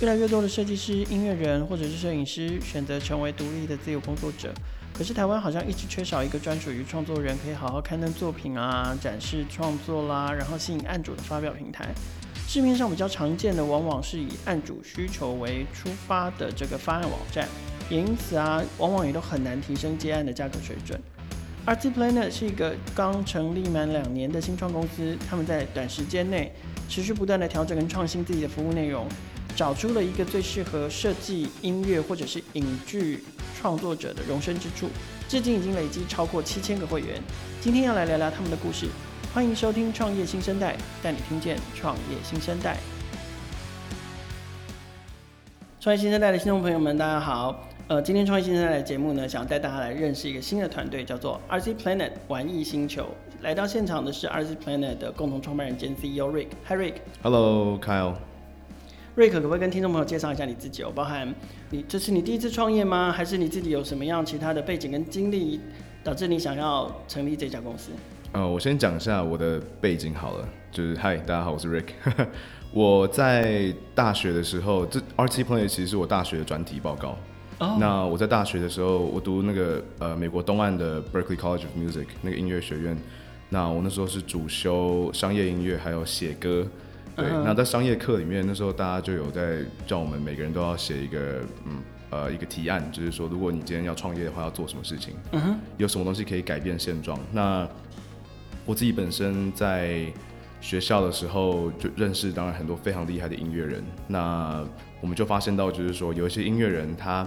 [0.00, 4.54] 越来越多的设计师、音乐人或者是摄影师选择成为独立的自由工作者。
[4.94, 11.88] 可是台湾好像一直缺少一个专属于创作人可以好好刊登作品啊、展示创作啦，然后吸引案主的发表平台。
[12.46, 17.48] 市面上比较常见的，往往是以案主需求为出发的这个发案网站，
[17.90, 21.00] 也因此啊，往往也都很难提升接案的价格水准。
[21.66, 26.52] Artsy Planet 是一个刚成立满两年的新创公司，他们在短时间内
[26.88, 29.06] 持续不断地调整跟创新自己的服务内容，
[29.58, 33.24] 找出了一个最适合设计、音乐或者是影剧
[33.56, 34.86] 创作者的容身之处，
[35.28, 37.20] 至今已经累积超过七千个会员。
[37.60, 38.86] 今天要来聊聊他们的故事。
[39.34, 42.76] 欢迎收听《创业新生代》，带你听见创业新生代。
[45.80, 47.68] 创业新生代的听众朋友们，大家好。
[47.88, 53.08] 呃，今天创业新生代的节目呢，想带大家来认识一个新的团队，叫做 Artsy Planet 玩艺星球。
[53.40, 56.46] 来到现场的是 Artsy Planet 的共同创办人兼 CEO Rick。
[56.68, 56.94] Hi Rick。
[57.24, 58.14] Hello Kyle。
[59.18, 60.80] Rick 可不可以跟听众朋友介绍一下你自己？
[60.84, 61.34] 哦，包含
[61.70, 63.10] 你这是你第一次创业吗？
[63.10, 65.60] 还是你自己有什么样其他的背景跟经历，
[66.04, 67.90] 导致你想要成立这家公司？
[68.30, 71.86] 呃，我先讲一下我的背景好了，就是嗨，大家好，我是 Rick。
[72.72, 77.16] 我在大学的时候，这 Artsy Planet 其实是我大学的专题报告。
[77.58, 77.76] Oh.
[77.80, 82.96] 那我在大学的时候，我读那个呃美国东岸的 Berkeley College of Music 那个音乐学院。
[83.48, 86.64] 那我那时候是主修商业音乐，还有写歌。
[87.18, 87.42] 对，uh.
[87.44, 95.54] 那在商业课里面，那时候大家就有在叫我们每个人都要写一个嗯呃一个提案，就是说如果你今天要创业的话，要做什么事情？Uh -huh.
[95.76, 97.18] 有什么东西可以改变现状？
[97.32, 97.68] 那
[98.64, 100.06] 我自己本身在
[100.60, 103.82] 学校的时候就认识，当然很多非常厉害的音乐人。
[104.06, 104.64] 那
[105.00, 107.26] 我们就发现到，就是说有一些音乐人他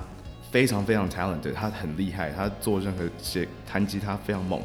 [0.51, 4.61] 非常非常 talented，他很厉害，他做任何写弹吉他非常猛，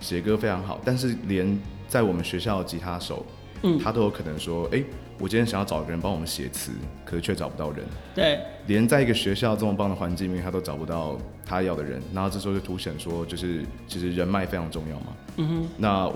[0.00, 0.80] 写歌非常好。
[0.84, 3.24] 但是连在我们学校的吉他手，
[3.66, 4.84] 嗯，他都有可能说，哎、欸，
[5.18, 6.70] 我今天想要找一个人帮我们写词，
[7.04, 7.84] 可是却找不到人。
[8.14, 12.00] 对，连在一个学校这么棒的环境里面，他都找不到他要的人。
[12.14, 15.06] 然后这时候就凸显说，就是其实人脉非常重要嘛。
[15.38, 16.12] 嗯哼，那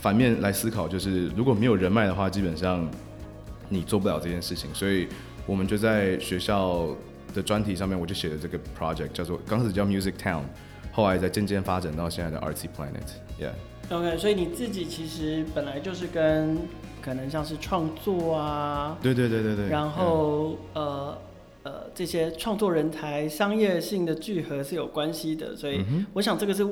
[0.00, 2.88] 反面来思考，就是如果没有人脉的话，基本上
[3.68, 4.72] 你做不了这件事情。
[4.72, 5.08] 所以
[5.46, 6.88] 我们就在学校
[7.34, 10.42] 的专题上面，我就写了这个 project，叫做刚开始叫 Music Town，
[10.92, 13.52] 后来再渐渐发展到现在的 Artsy Planet，yeah。
[13.90, 16.56] OK，所以你自己其实本来就是跟
[17.04, 21.18] 可能像是创作啊，对对对对对，然后、嗯、呃
[21.64, 25.84] 呃这些创作人才商业性的聚合是有关系的，所以
[26.14, 26.66] 我想这个是。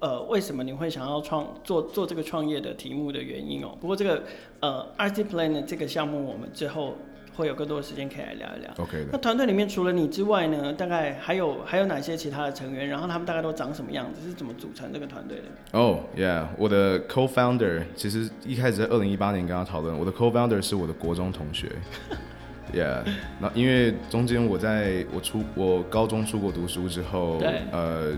[0.00, 3.70] 呃，为什么你会想要创做做这个创业的题目的原因哦？
[3.80, 4.22] 不过这个
[4.60, 6.94] 呃，Artsy Planet 这个项目，我们之后
[7.38, 8.70] 会有更多的时间可以来聊一聊。
[8.78, 9.06] OK。
[9.12, 12.88] 那团队里面除了你之外呢，大概还有还有哪些其他的成员？
[12.88, 14.26] 然后他们大概都长什么样子？
[14.26, 15.44] 是怎么组成这个团队的？
[15.78, 21.70] 哦、oh，Yeah，我的 Co-founder 其实一开始在二零一八年跟他讨论，我的 Co-founder 是我的国中同学。
[22.74, 23.02] Yeah，
[23.40, 28.12] 那因为中间我在我出我高中出国读书之后，对，呃。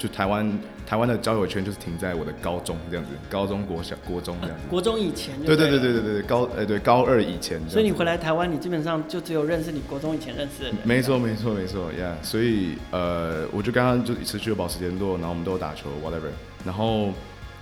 [0.00, 0.50] 就台湾
[0.86, 4.62] 台湾的交友圈就是停在我的高中这样子，高中国小国中这样子。
[4.70, 5.54] 国中以前对。
[5.54, 7.60] 对对对对对对，高呃对高二以前。
[7.68, 10.78] 所以你回来台湾，你基本上就只有认识你国中以前认识的人。
[10.84, 12.14] 没错没错没错，Yeah。
[12.22, 16.30] 所以呃，我就刚刚就持续了保持联络，然后我们都有打球，whatever。
[16.64, 17.12] 然后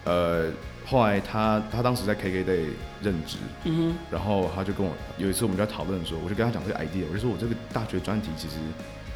[0.05, 0.47] 呃，
[0.87, 2.67] 后来他他当时在 KKday
[3.03, 3.95] 任职，嗯哼。
[4.13, 8.55] 然后他就跟我有一次我们就在讨论说，我就跟他讲这个 idea，我就说我这个大学专题其实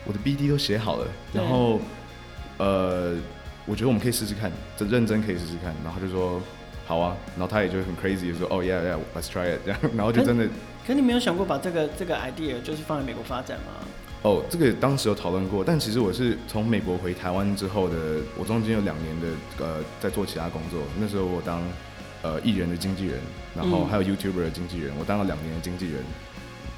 [0.05, 1.81] 我的 BD 都写好了，然后。
[2.59, 3.15] 呃，
[3.67, 5.75] 我觉得我们可以试试看，这认真可以试试看。
[5.83, 6.41] 然后他就说
[6.87, 10.47] 好啊，然后他也就很 crazy 说哦、oh, yeah yeah，let's try it 这样， 然后就真的。
[10.87, 13.87] 可你没有想过把这个这个 idea 就是放在美国发展吗？
[14.23, 17.97] 哦，这个当时有讨论过，但其实我是从美国回台湾之后的，
[18.39, 19.27] 我中间有两年的
[19.65, 20.81] 呃在做其他工作。
[20.99, 21.63] 那时候我当
[22.23, 23.19] 呃艺人的经纪人，
[23.55, 26.05] 然后还有 YouTuber 的经纪人，嗯、我当了两年的经纪人。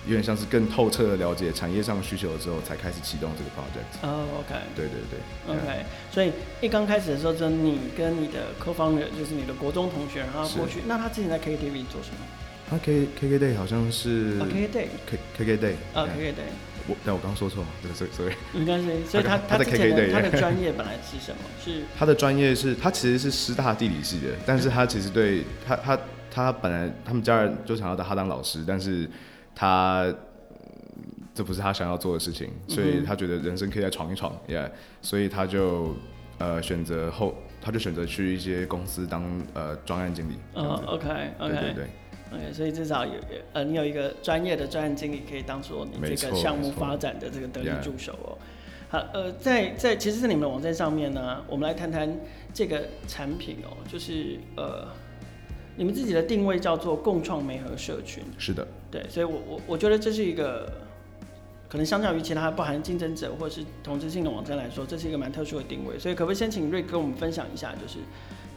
[0.06, 4.06] 有点像是更透彻的了解产业上的需求之后，才开始启动这个 project。
[4.06, 4.54] 哦、oh,，OK。
[4.76, 5.54] 对对对。
[5.56, 5.84] OK.
[6.12, 10.80] 所以一刚开始的时候，就你跟你的 co-founder 就是你的国中同学，然后过去。
[10.86, 12.26] 那他之前在 KKday 做什么？
[12.68, 14.38] 他 K KKday 好像是。
[14.38, 14.86] 啊、oh,，KKday。
[15.06, 15.74] K KKday。
[15.94, 16.52] 啊，KKday。
[16.86, 18.32] 我但我刚刚说错了，对，所以所以。
[18.58, 21.40] 没关系， 所以他他，他的 KKday 他的专业本来是什么？
[21.64, 21.82] 是。
[21.98, 25.98] 他的专业是他其实是师大地理系的，但是他其实对他他
[26.30, 29.08] 他本来他们家人就想要他当老师，但是。
[29.54, 30.12] 他
[31.34, 34.70] 这不是他想要做的事情，所以他觉得人生可以再闯一闯，Yeah，
[35.02, 35.96] 所以他就
[36.38, 40.34] 呃选择后，他就选择去一些公司当呃专案经理。
[40.54, 41.84] 哦，OK，OK，对对对
[42.32, 43.14] ，OK，所以至少有
[43.52, 48.38] 呃你有一个专业的专案经理可以当做你这个项目发展的这个得力助手哦。
[48.88, 52.16] 好，呃，在在其实，在你们的网站上面呢，我们来谈谈
[52.52, 54.86] 这个产品哦，就是呃。
[55.76, 60.70] 你们自己的定位叫做共创媒合社群，是的，对，所以我我我觉得这是一个
[61.68, 65.98] 可能相较于其他包含竞争者或者是同质性的网站来说，这是一个蛮特殊的定位。
[65.98, 67.98] 所以可不可以先请 Rick 跟我们分享一下，就是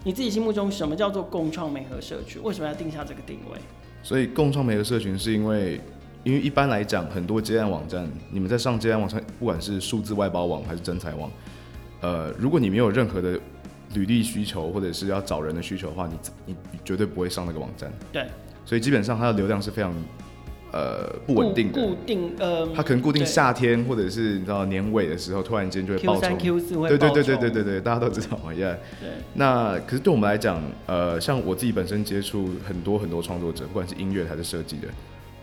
[0.04, 2.42] 你自己心目中什么叫做共创媒合社群？
[2.44, 3.58] 为什么要定下这个定位？
[4.04, 5.82] 所以共创媒合社群是因为，
[6.24, 11.32] 因为一般来讲，很多接案网站，你们在上接案网站，不管是数字外包网还是真才网，
[12.02, 13.40] 呃，如果你没有任何的
[13.94, 17.92] 履历需求或者是要找人的需求的话，你你你绝对不会上那个网站。
[18.12, 18.26] 对。
[18.66, 19.94] 所以基本上它的流量是非常
[20.74, 21.82] 呃不稳定的。
[21.82, 22.68] 固定呃。
[22.76, 26.22] 它可能固定夏天或者是你知道年尾的时候，突然间就会爆冲。
[26.22, 26.98] Q 三 Q 四会爆冲。
[26.98, 28.76] 对对对对对对，大家都知道嘛，Yeah。
[29.00, 29.10] 对。
[29.34, 34.90] 那可是对我们来讲，呃，像我自己本身接触很多很多创作者，不管是音乐还是设计的，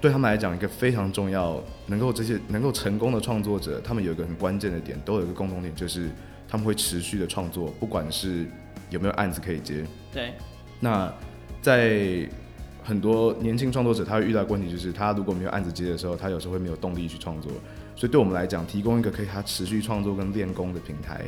[0.02, 6.10] 对他们来讲，一个非常重要，能够这些能够成功的创作者，他们有一个很关键的点，都有一个共同点，就是。
[6.54, 8.46] 他们会持续的创作，不管是
[8.88, 9.84] 有没有案子可以接。
[10.12, 10.32] 对。
[10.78, 11.12] 那
[11.60, 12.28] 在
[12.80, 17.50] 很多年轻创作者，他会遇到的问题就是，他如果没有案子接的时候，他有时候会没有动力去创作。
[17.96, 21.24] 所以对我们来讲，提供一个可以他持续创作跟练功的平台，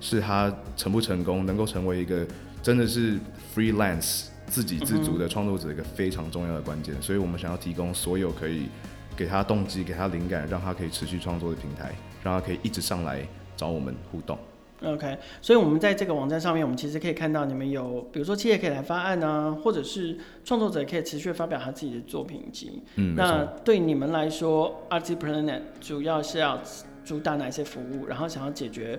[0.00, 2.26] 是他成不成功，能够成为一个
[2.62, 3.18] 真的是
[3.54, 6.94] freelance 自给自足的创作者一个非常重要的关键。
[7.02, 8.70] 所以我们想要提供所有可以
[9.14, 13.20] 给他动机、给他灵感，让他可以持续创作的平台，让他可以一直上来
[13.58, 14.38] 找我们互动。
[14.82, 22.82] OK，所以，我们在这个网站上面，我们其实可以看到你们有，比如说企业可以来发案啊，或者是创作者可以持续发表他自己的作品集。
[22.96, 26.58] 嗯，那对你们来说，Artsy.Planet 主要是要
[27.04, 28.98] 主打哪些服务，然后想要解决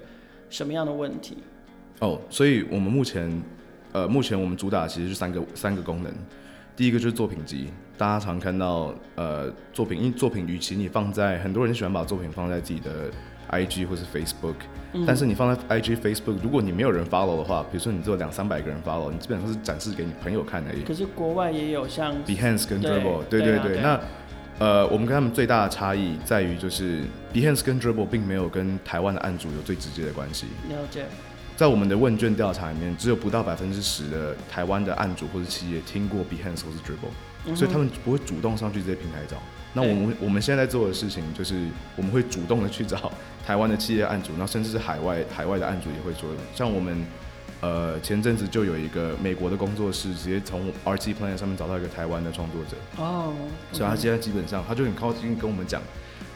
[0.52, 1.38] 什么样的问题？
[2.00, 3.42] 哦，所以我们目前，
[3.92, 6.14] 呃，目前我们主打其实是三个三个功能。
[6.76, 7.68] 第一个就是作品集，
[7.98, 13.12] 大家常看到，呃，作品，因为作品与其你放在很多人喜欢把作品放在自己的
[13.52, 14.56] IG 或是 Facebook。
[15.08, 20.84] 但是你放在 IG、Facebook，如果你没有人 follow 的话，比如说你只有两三百个人 follow，你基本上是展示给你朋友看而已。
[20.84, 23.80] 可是国外也有像 Behance 跟 Dribbble，对对对。
[23.82, 24.00] 那
[24.60, 27.00] 呃，我们跟他们最大的差异在于，就是
[27.34, 30.48] Behance 跟 Dribbble 并没有跟台湾的案主有最直接的关系。
[30.70, 31.06] 了解。
[31.56, 37.14] 在我们的问卷调查里面，只有不到百分之十的台湾的案主或者企业听过 Behance 或是 Dribbble，、
[37.46, 39.38] 嗯、所以他们不会主动上去这些平台找。
[39.74, 43.12] 那我们我们现在在做的事情就是，我们会主动的去找
[43.46, 46.38] 台湾的企业案主，然后甚至是海外海外的案主也会做的。
[46.54, 47.06] 像我们，
[47.62, 52.76] 呃，前阵子就有一个美国的工作室，直接从 Artsy.Planet 上面找到一个台湾的创作者。
[52.98, 53.34] 哦。
[53.72, 53.78] Okay.
[53.78, 55.82] 所以他现在基本上，他就很靠近跟我们讲，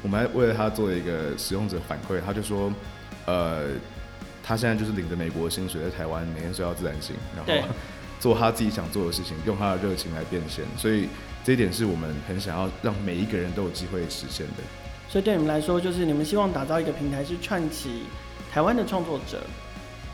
[0.02, 2.72] 我们还为了他做了一个使用者反馈，他就说，
[3.26, 3.66] 呃，
[4.44, 7.68] 他现在就是领着美国的薪水在台湾，每天睡到自然醒，然后
[8.20, 10.64] 做他自己想做的事情，用他的热情来变现。
[10.78, 11.08] 所以。
[11.46, 14.64] 这一点是我们很想要让每一个人都有机会实现的。
[15.08, 18.06] 所以对你们来说，就是你们希望打造一个平台，是串起
[18.52, 19.44] 台湾的创作者，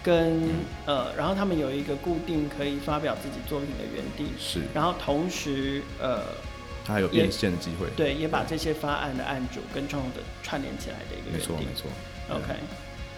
[0.04, 0.50] 跟、嗯、
[0.88, 4.26] 呃，然后他们有一个固定可以发表自己作品的园地。
[4.38, 4.60] 是。
[4.74, 6.22] 然后同时，呃，
[6.84, 7.88] 他还有变现的机会。
[7.96, 11.48] 对，也把这些发案的案主跟创作者串联起来的一个园地。
[11.48, 12.36] 没错，没错。
[12.36, 12.60] OK。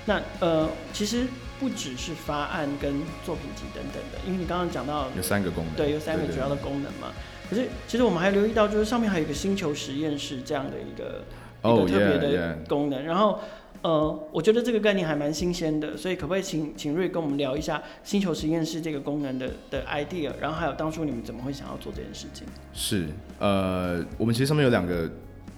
[0.06, 1.26] 那呃，其实
[1.60, 2.94] 不只是发案跟
[3.26, 7.12] 作品集等等的，因为你刚刚讲到有三个功能，对，有三个主要的功能嘛。
[7.50, 11.24] 可是，其实我们还留意到，就是上面还有一个星球实验室这样的一个、
[11.62, 13.00] oh, 一个特别的功能。
[13.00, 13.06] Yeah, yeah.
[13.06, 13.40] 然后，
[13.82, 20.32] 呃，我觉得这个概念还蛮新鲜的，所以可不可以请请 Rick 跟我们聊一下星球实验室这个功能的的 idea？
[20.40, 22.48] 然后还有当初你们怎么会想要做这件事情？
[22.74, 23.08] 是，
[23.40, 25.12] 呃，我们其实上面有两个，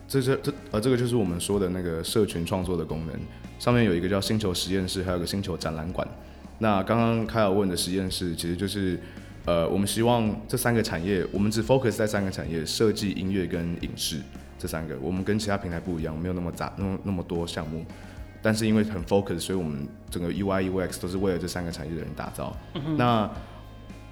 [0.08, 3.16] 这是这呃这个就是我们说的那个社群创作的功能。
[3.60, 6.08] 上面有一个叫星球实验室，还有个星球展览馆。
[6.60, 9.00] 那刚刚凯尔问的实验室，其实就是。
[9.48, 14.20] 呃，我们希望这三个产业，我们只 focus 在三个产业：设计、音乐跟影视
[14.58, 14.98] 这三个。
[15.00, 17.86] 我们跟其他平台不一样，没有那么杂，那么那么多项目。
[18.42, 22.58] 但是因为很 focus，所以我们整个 UI、UX 都是为了这三个产业的人打造。
[22.74, 23.30] 嗯、那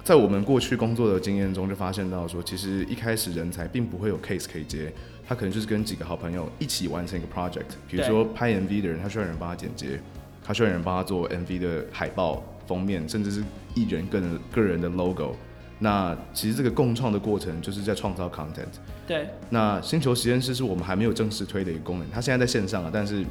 [0.04, 4.92] 在我们过去工作的经验中，就发现到说，其实一开始人才并不会有 case 可以接，
[5.26, 7.74] 他可能就是跟几个好朋友一起完成一个 project。
[7.88, 9.98] 比如说拍 MV 的人，他需要人帮他剪接，
[10.44, 12.44] 他需要人帮他做 MV 的海报。
[12.66, 13.44] 封面，甚至是
[13.74, 15.36] 艺人个人个人的 logo，
[15.80, 18.64] 那其实这个共创的过程就是在创造 content。
[19.06, 19.28] 对。
[19.50, 23.22] 那星球实验室是我们还没有正式推的一个功能，它现在在线上了，但是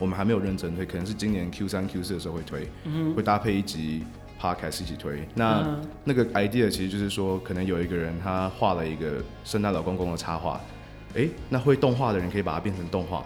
[0.00, 4.02] 我们还没有认真推，可能是今年 Q 三 Q 四的时候会推，嗯，会搭配一集
[4.40, 5.26] podcast 一起推。
[5.34, 10.60] 那、嗯、那个 idea 其实就是说，可能有一个人他画了一个圣诞老公公的插画，
[11.14, 13.22] 哎，那会动画的人可以把它变成动画。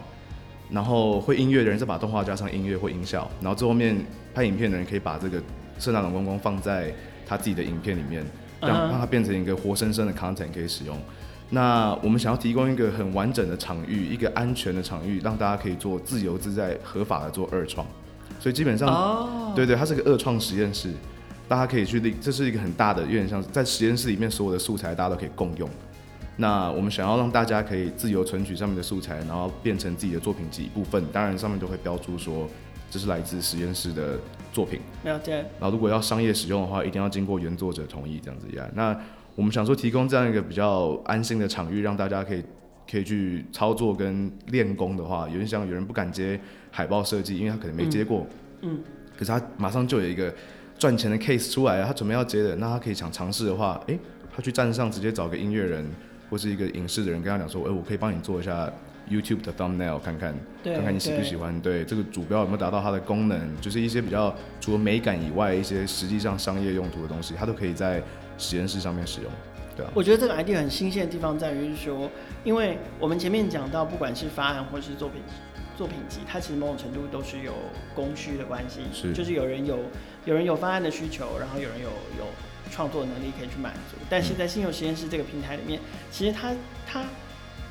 [0.67, 3.95] 然后会音乐的人再把动画加上音乐或音效，然后最后面
[4.33, 5.39] 拍影片的人可以把这个
[5.77, 6.91] 圣诞老公公放在
[7.23, 8.25] 他自己的影片里面，
[8.61, 10.97] 让让它变成一个活生生的 content 可以使用。
[11.51, 17.85] 那我们想要提供一个很完整的场域，一个安全的场域，让大家可以做自由自在、合法的做二创。
[18.45, 19.55] 所以基本上，oh.
[19.55, 20.91] 对对，它是个二创实验室，
[21.47, 25.67] 大家可以去立，这是一个很大的，有点像在实验室里面所有的素材大家都可以共用。
[26.37, 31.03] 那我们想要让大家可以自由存取上面的素材，然后变成自己的作品集一部分。
[31.11, 32.47] 当然上面都会标注说
[32.91, 34.19] 这是来自实验室的
[34.53, 34.79] 作品。
[35.05, 35.37] 了解。
[35.59, 38.63] 然后如果要商业使用的话，一定要经过原作者同意这样子呀。
[38.75, 38.95] 那
[39.33, 42.43] 我们想说提供这样一个比较安心的场域，让大家可以
[42.89, 46.39] 可以去操作跟练功的话，有点像有人不敢接
[46.71, 48.25] 海报设计，因为他可能没接过。
[48.61, 48.75] 嗯。
[48.75, 48.83] 嗯，
[49.17, 50.33] 可是他马上就有一个
[50.77, 53.99] 赚钱的 case 出来了，他准备要接的，那他可以想尝试的话，诶，
[54.35, 55.85] 他去站上直接找个音乐人。
[56.27, 58.67] 或是一个影视的人跟他讲说，哎、欸，我可以帮你做一下
[59.07, 68.01] YouTube 的 thumbnail，看看，看看你喜不喜欢，对，对这个主标有没有达到它的功能，就是一些比较除了美感以外，一些实际上商业用途的东西，他都可以在
[68.39, 69.31] 实验室上面使用，
[69.75, 69.91] 对啊。
[69.93, 72.09] 我觉得这个 idea 很新鲜的地方在于是说，
[72.43, 75.21] 因为我们前面讲到，不管是发案或是作品
[75.77, 77.53] 作品集，它其实某种程度都是有
[77.93, 79.79] 供需的关系，是，就是有人有
[80.25, 82.25] 有人有发案的需求，然后有人有有。
[82.71, 85.79] 创作能力可以去满足，但是在星球实验室这个平台里面，
[86.11, 86.51] 其实它
[86.85, 87.03] 它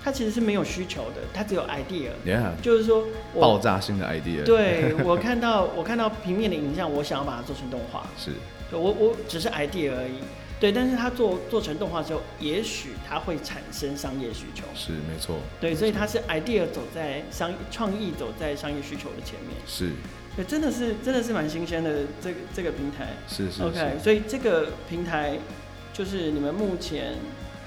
[0.03, 2.53] 它其实是没有需求的，它只有 idea，Yeah.
[2.63, 3.05] 就是说
[3.39, 4.45] 爆炸性的 idea。
[4.45, 8.31] 对，我 看到我看到平面的影像，我想要把它做成动画，是，
[8.71, 10.21] 我我只是 idea 而已，
[10.65, 19.91] 对，但是它做做成动画之后，也许它会产生商业需求，是没错，对，所以它是 idea 走在商创意走在商业需求的前面，是。
[20.35, 25.39] 对，真的是真的是蛮新鲜的这个这个平台，是是，是 OK，所以这个平台
[25.93, 27.13] 就是你们目前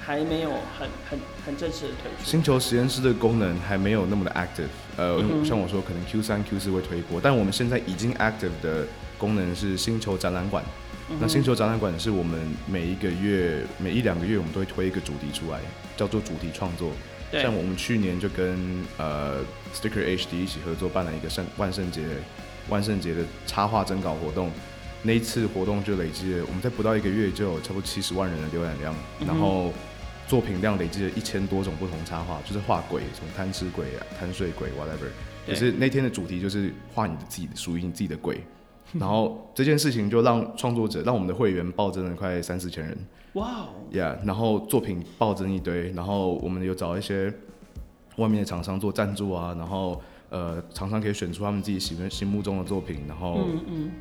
[0.04, 2.28] 还没有很很很正式的推出。
[2.28, 8.84] 星球实验室的功能还没有那么的 active，呃，嗯、像我说可能 Q 三 Q 四会推过，但我们现在已经 active 的
[9.16, 10.64] 功能是星球展览馆。
[11.10, 15.60] 嗯、那星球展览馆是我们每一个月每一两个月我们都会推一个主题出来，
[15.96, 16.92] 叫做主题创作。
[17.32, 18.58] 像我们去年就跟
[18.96, 19.40] 呃
[19.74, 22.02] Sticker HD 一起合作办了一个圣万圣节。
[22.68, 24.52] 万圣节的插画征稿活动，
[25.02, 29.72] 那一次活动就累积了，我们在不到一个月就有差不多七十万人的浏览量，嗯、然后
[30.26, 35.08] 作品量累积了一千多种不同插画，就是画鬼，什么贪吃鬼啊、贪睡鬼，whatever。
[35.46, 38.44] 可是那天的主题就是画你的自己属于你自己的鬼，
[38.98, 42.96] 然后这件事情就让创作者，让我们的会员暴增了快三四千人。
[43.34, 47.32] 哇 Wow，Yeah，然后作品暴增一堆，然后我们有找一些
[48.16, 50.00] 外面的厂商做赞助啊，然后。
[50.30, 53.46] 呃，厂商可以选出他们自己喜欢心目中的作品，然后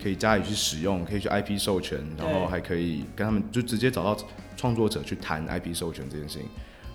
[0.04, 4.14] 可以加以去使用，可以去 IP 授权，然后还可以跟他们就直接找到
[4.58, 6.46] 创作者去谈 IP 授权这件事情。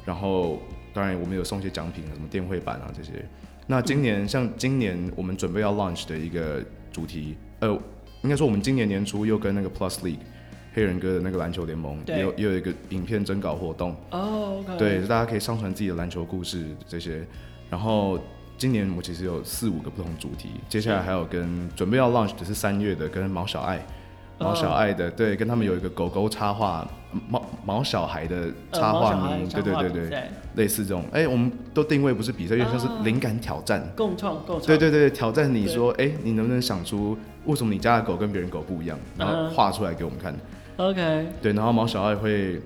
[0.04, 0.58] 然后
[0.92, 3.26] 当然我们有送一些奖品，什么电绘版啊这些。
[3.66, 7.72] 那今年、嗯、像今年我们准备要 launch 的一个主题，呃，
[8.22, 10.18] 应该说我们今年年初又跟那个 Plus League
[10.74, 13.96] 黑人哥的那个篮球联盟也有也有一个影片征稿活动。
[14.10, 17.26] 哦对，大家可以上传自己的篮球故事这些，
[17.70, 18.18] 然后。
[18.58, 23.84] 今年我其实有四五个不同主题，接下来还有跟准备要 launch 的是三月的，跟毛小爱，
[24.42, 26.86] 毛小爱的，对，跟他们有一个狗狗插画，
[27.28, 40.34] 毛毛小孩的插画名，对对对对，类似这种，哎，我们都定位不是比赛，因为像是灵感挑战，共创共创，对对对，挑战你说，哎，你能不能想出为什么你家的狗跟别人狗不一样，然后画出来给我们看
[40.76, 42.60] ，OK，对，然后毛小爱会。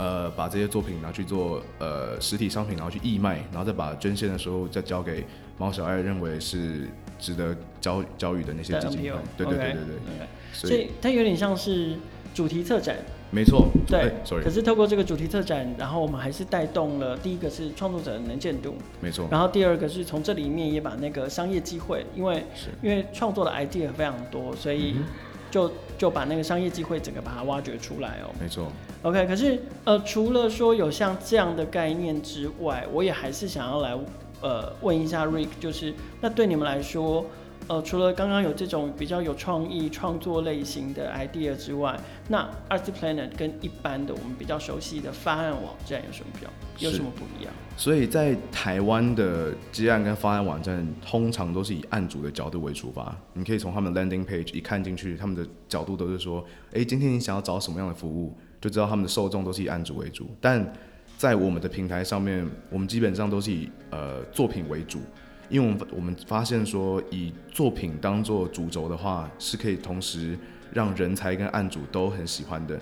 [0.00, 5.26] 呃，把这些作品拿去做呃实体商品，然后去义卖，然后再把捐献的时候再交给
[5.56, 9.18] 毛小爱认为是值得教教育的那些基金会。
[9.36, 10.28] 对对对对对。
[10.52, 11.94] 所以它有点像是
[12.34, 12.96] 主题策展。
[13.30, 13.68] 没错。
[13.86, 14.00] 对。
[14.00, 14.42] 欸、sorry。
[14.42, 18.74] 可是透过这个主题策展，然后我们还是带动了第一个是创作者的能见度。
[19.00, 19.28] 没错。
[19.30, 24.94] 然后第二个是从这里面也把那个商业机会，因为是因为创作的 idea 非常多，所以。
[24.96, 25.04] 嗯
[25.50, 28.28] 就就把那个商业机会整个把它挖掘出来哦。
[28.38, 28.70] 没错。
[29.00, 33.96] OK，可是呃，除了说有像这样的概念之外，我也还是想要来
[34.42, 37.24] 呃问一下 Rick，就是那对你们来说。
[37.68, 47.52] 呃，除了刚刚有这种比较有创意创作类型的 idea 之外，那 Artsy Planet 跟一般的我们比较熟悉的发案网站有什么比较，有什么不一样？
[47.76, 53.14] 所以在台湾的接案跟发案网站，通常都是以案主的角度为出发。
[53.34, 60.26] 你可以从他们 landing page 一看进去，他们的角度都是说，哎，今天你想要找什么样的服务，就知道他们的受众都是以案主为主。
[60.40, 60.72] 但
[61.18, 65.00] 在我们的平台上面，我们基本上都是以呃作品为主。
[65.48, 70.38] 因为我们我们发现说，以作品当做主轴的话，是可以同时
[70.72, 72.78] 让人才跟案主都很喜欢的。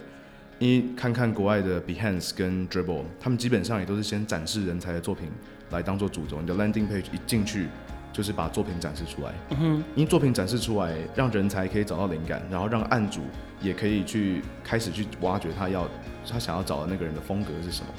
[0.59, 5.29] 因为看看国外的 Behance 跟 Dribbble，他们基本上也都是先展示人才的作品
[5.71, 6.41] 来当做主轴。
[6.41, 7.69] 你的 landing page 一进去
[8.11, 9.35] 就是把作品展示出来。
[9.51, 9.85] 嗯哼。
[9.95, 13.21] 因为作品展示出来，让人才可以找到灵感，然后让案主
[13.61, 15.87] 也可以去开始去挖掘他要
[16.27, 17.93] 他想要找的那个人的风格是什么。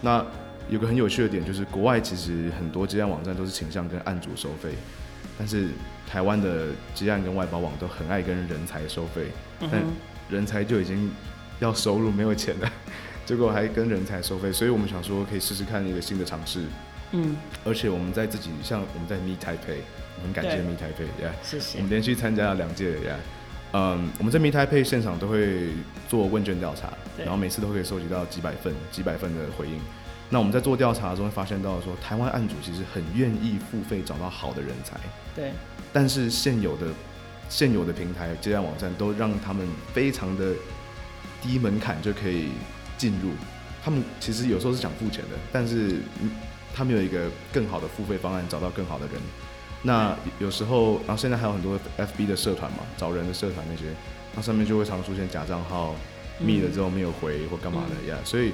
[0.00, 0.26] 那
[0.70, 4.70] 有个很有趣的点，就是国外其实很多接案网站都是倾向跟案主收费，
[5.36, 5.68] 但是
[6.08, 9.26] 台湾的接案跟外包网都很爱跟人才收费，
[9.60, 9.82] 但
[10.28, 11.10] 人才就已经
[11.58, 12.72] 要收入没有钱了，
[13.26, 16.60] 结果还跟人才收费，所以我们想说可以试试看一个新的尝试。
[17.12, 19.80] 嗯，而且我们在自己像我们在 Meet Taipei，
[20.22, 21.78] 很感谢 Meet Taipei，呀，谢谢。
[21.78, 23.16] 我们连续参加了两届呀，
[23.72, 25.70] 嗯，我们在 Meet Taipei 现场都会
[26.08, 29.80] 做问卷调查，然后每次都可以收集到几百份、几百份的回应。
[30.32, 34.94] 那我们在做调查中会发现到说，台湾案主其实很愿意付费找到好的人才，
[35.34, 35.50] 对。
[35.92, 36.86] 但是现有的
[37.48, 40.54] 现有的平台接案网站都让他们非常的
[41.42, 42.50] 低门槛就可以
[42.96, 43.30] 进入，
[43.82, 45.96] 他们其实有时候是想付钱的，但是
[46.72, 49.16] 他们有一个更好的付费方案，找到更好的人。
[49.82, 53.86] 那有时候，然后现在还有很多 FB 的社团嘛，找人的社团那些，
[54.36, 55.96] 那上面就会常出现假账号，
[56.38, 58.52] 密了之后没有回或干嘛的呀，所以。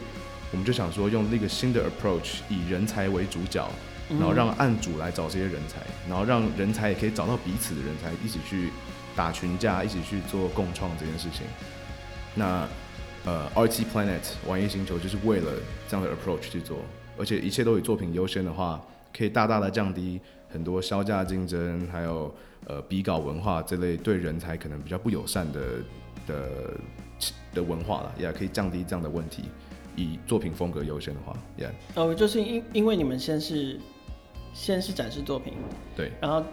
[0.52, 3.68] 我们就想说，用那个新的 approach，以人才为主角，
[4.08, 8.70] 然后让案主来找这些人才，然后让人才也可以找到彼此的人才，一起去
[9.16, 11.46] 打群架，一起去做共创这件事情。
[12.34, 12.66] 那
[13.24, 15.52] 呃，RT Planet 玩艺星球就是为了
[15.88, 16.78] 这样的 approach 去做，
[17.18, 18.80] 而且一切都以作品优先的话，
[19.16, 22.32] 可以大大的降低很多销价竞争，还有
[22.68, 25.60] 呃比稿文化这类对人才可能比较不友善的
[26.24, 26.70] 的
[27.52, 29.46] 的文化了，也可以降低这样的问题。
[29.96, 33.80] 以作品风格优先的话，Yeah，哦，就是因因为你们先是
[34.52, 35.54] 先是展示作品，
[35.96, 36.44] 对，然后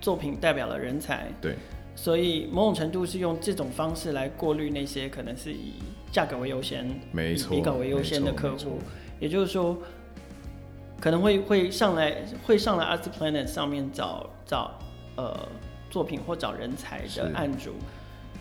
[0.00, 1.56] 作品代表了人才，对，
[1.94, 5.74] 所以某种程度是用这种方式来过滤那些可能是以
[6.10, 8.78] 价格为优先，没错，以比稿为优先的客户，
[9.20, 9.76] 也就是说
[11.00, 14.78] 可能会会上来会上来 Artsy Planet 上面找找
[15.16, 15.48] 呃
[15.90, 17.74] 作品或找人才的案主。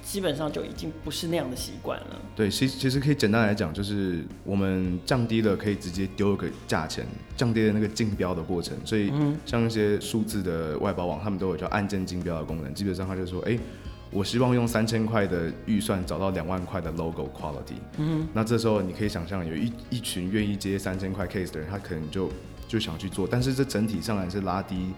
[0.06, 2.22] 基本上就已经不是那样的习惯了。
[2.36, 7.04] 对，其实其实可以简单来讲，就是我们降低了可以直接丢一个价钱，
[7.36, 8.78] 降低了那个竞标的过程。
[8.86, 9.12] 所以
[9.48, 12.72] 像一些数字的外包网，他们都有叫按键竞标的功能。
[12.72, 13.60] 基本上他就说，哎、欸，
[14.12, 17.80] 我希望用三千块的预算找到两万块的 logo quality。
[17.98, 22.30] 嗯，那这时候你可以想象，有一一群愿意接三千块 case 的人，他可能就
[22.68, 23.28] 就想去做。
[23.28, 24.92] 但是这整体上来是拉低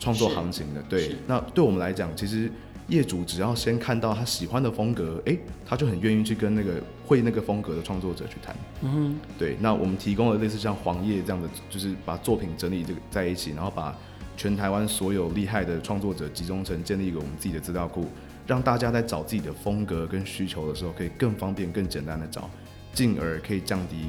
[0.00, 0.82] 创作行情的。
[0.88, 2.50] 对，那对我们来讲，其实。
[2.90, 6.74] 业主只要先看到他喜欢的风格，哎、欸，他就很愿意去跟那个
[7.06, 8.54] 会那个风格的创作者去谈。
[8.82, 9.56] 嗯哼，对。
[9.60, 13.96] 那我们提供了类似像黄页这样的，就是把作品整理这个在一起，然后把
[14.36, 18.06] 全台湾所有厉害的创作者集中成建立一个我们自己的资料库，
[18.46, 22.50] 让大家在找自己的风格跟需求的时候，可以更方便、更简单的找，
[22.92, 24.08] 进而可以降低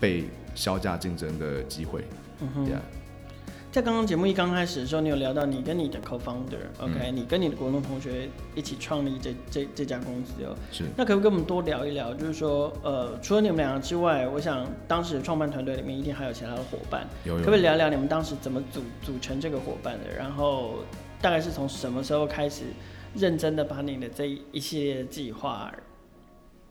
[0.00, 2.04] 被削价竞争的机会。
[2.40, 2.66] 嗯哼。
[3.76, 7.10] 在刚刚节目一刚开始的时候，你有聊到你跟你的 co-founder，OK，、okay?
[7.10, 10.56] 嗯、你跟你的国中同学一起创立这这这家公司哦。
[10.72, 10.84] 是。
[10.96, 12.14] 那可不可以跟我们多聊一聊？
[12.14, 17.06] 就是说，呃，除了你们两个之外，我想当时创办团队里面一定还有其他的伙伴。
[17.24, 17.40] 有有。
[17.40, 20.10] 可不可以聊聊你们当时怎么组组成这个伙伴的？
[20.16, 20.76] 然后
[21.20, 22.62] 大概是从什么时候开始
[23.14, 25.70] 认真的把你的这一系列的计划？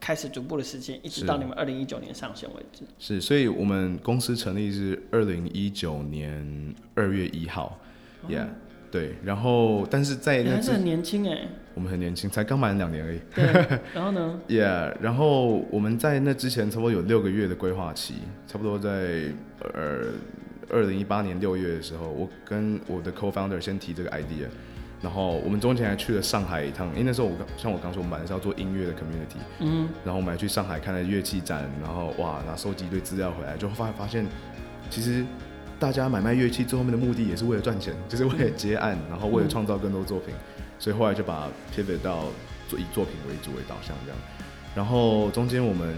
[0.05, 2.83] 开始逐步的实现，一直到你们二零一九年上线为止。
[2.99, 7.79] 是，所以我们公司成立是二零一九年二月一号
[8.29, 8.47] ，Yeah，、哦、
[8.91, 9.15] 对。
[9.23, 13.19] 然后，但是在那还是很年轻哎，我们很年轻，才刚满两年而已。
[13.33, 13.45] 对。
[13.95, 18.13] 然后呢？Yeah，然后我们在那之前差不多有六个月的规划期，
[18.45, 19.33] 差不多在
[19.73, 20.11] 呃
[20.69, 24.45] 二零一八年六月的时候，我跟我的 co-founder 先提这个 idea。
[25.05, 34.25] 然后我们中间还去了上海一趟，因为那时候我刚像我刚说，我们本来是要做音乐的 community，嗯，然后我们还去上海看了乐器展，然后哇，然后收集一堆资料回来，就发发现，
[34.89, 35.23] 其实
[35.79, 40.33] 大家买卖乐器最后面的目的也是为了赚钱， 就是为了接案，然后为了创造更多作品，
[40.79, 42.23] 所以后来就把 pivot 到
[42.67, 44.17] 做以作品为主为导向这样。
[44.73, 45.95] 然后中间我们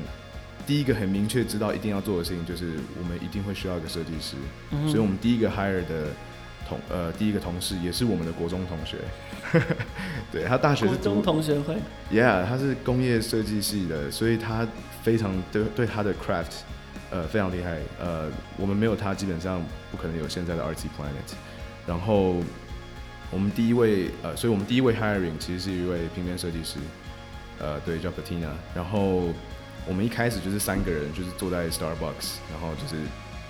[0.65, 4.35] 第一个很明确知道一定要做的事情就是我们一定会需要一个设计师，
[4.85, 6.07] 所以我们第一个 hire 的。
[6.67, 8.97] 同呃，第一个同事也是我们的国中同学，
[10.31, 11.75] 对，他大学是国中同学会
[12.11, 14.67] ，Yeah，他是工业设计系的，所以他
[15.01, 16.51] 非常对对他的 craft，
[17.09, 21.35] 呃，非常厉害，呃，我们没有他基本上不可能有现在的 Artsy Planet。
[21.87, 22.35] 然后
[23.31, 26.79] 我们第一位呃，所以我们第一位 hiring 其实是一位平面设计师，
[27.59, 28.49] 呃，对，叫 Patina。
[28.75, 29.29] 然后
[29.87, 32.95] 我们一开始就是三个人，就是坐在 Starbucks，然后就是。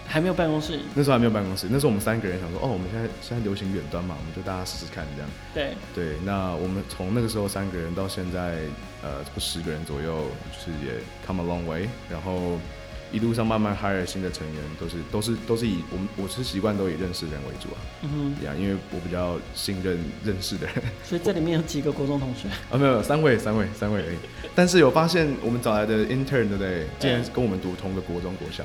[0.07, 1.67] 还没有办公室，那时候还没有办公室。
[1.69, 5.29] 那时候我们三个人想说，哦，我们现在现在流行远端嘛，我们就大家试试看这样。
[5.53, 8.55] 对对，那我们从那个时候三个人到现在，
[9.03, 10.93] 呃，十个人左右，就是也
[11.25, 12.57] come a long way，然后。
[13.11, 17.79] 一路上慢慢 hire 新的成员，都是都是都是以我们我是习惯都以认识人为主啊。
[18.03, 20.75] 嗯哼，呀，因为我比较信任认识的人。
[21.03, 22.47] 所以这里面有几个国中同学？
[22.69, 24.17] 啊，没有，三位，三位，三位而已。
[24.53, 26.87] 但是有发现我们找来的 intern 对不对？
[26.99, 28.63] 竟然跟我们读同个国中国校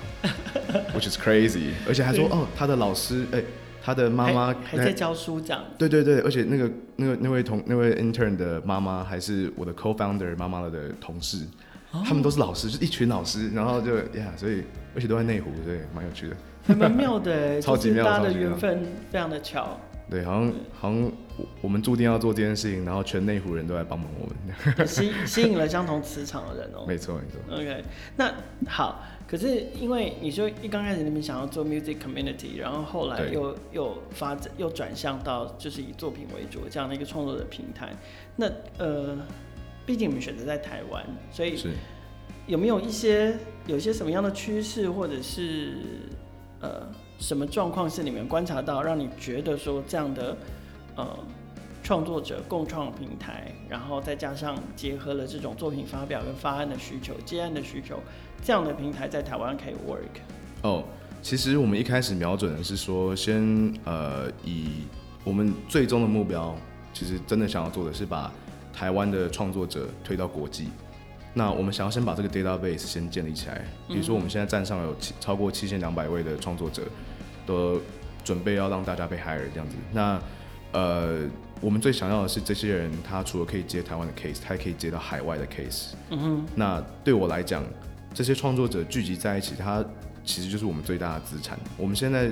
[0.94, 1.70] ，which is crazy。
[1.86, 3.42] 而且还说哦，他的老师哎，
[3.82, 5.62] 他的妈妈还在教书这样。
[5.78, 11.38] 对对对，而且那个那个那位同那位 intern 的妈妈还是我的 co-founder 妈妈的同事。
[11.92, 19.78] 哦、他们都是老师，就是一群老师，然后就呀，所以而且都在内湖，所以蛮有趣的，还蛮妙的， 超级妙，大家的缘分非常的巧。
[20.10, 21.12] 对，好像好像
[21.62, 26.84] 我们注定要做这件事情，然后全内湖人都来帮忙我们， 吸吸引了相同磁场的人哦。
[26.86, 27.56] 没错没错。
[27.56, 27.82] OK，
[28.16, 28.30] 那
[28.68, 37.90] 好，可是因为你说一刚开始你们想要做 music community，然后后来又又发展又转向到就是以作品为主这样的一个创作的平台，
[38.36, 39.16] 那呃，
[39.86, 41.58] 毕竟我们选择在台湾，所以
[42.46, 45.74] 有没有一些有些什么样的趋势或者是
[46.60, 46.86] 呃？
[47.18, 50.36] 什么状况是你们观察到，让你觉得说这样的
[50.96, 51.16] 呃
[51.80, 58.00] 创作者共创平台，然后再加上结合了这种作品发表跟发案的需求、接案的需求，
[58.42, 60.66] 这样的平台在台湾可以 work？
[60.68, 60.82] 哦，
[61.22, 64.82] 其实我们一开始瞄准的是说，先呃以
[65.22, 66.56] 我们最终的目标，
[66.92, 68.32] 其实真的想要做的是把
[68.72, 70.68] 台湾的创作者推到国际。
[71.34, 76.82] 那我们想要先把这个 database 先建立起来，比如说我们现在站上有七超过七千两百位的创作者。
[77.44, 77.80] 都
[78.22, 79.74] 准备要让大家被 hire 这样子。
[79.92, 80.16] 那
[80.70, 81.22] 呃，
[81.60, 85.94] 我们最想要的是这些人，他除了可以接台湾的 case，他还可以接到海外的 case。
[86.10, 86.46] 嗯哼。
[86.54, 87.64] 那对我来讲，
[88.14, 89.84] 这些创作者聚集在一起，他
[90.24, 91.58] 其实就是我们最大的资产。
[91.76, 92.30] 我们现在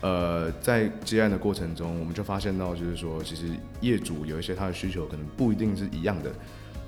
[0.00, 3.46] 呃在接案的过程中，我们就发现到，就是说，其实
[3.80, 6.30] 业主有一些他的需求可能不一定是一样的。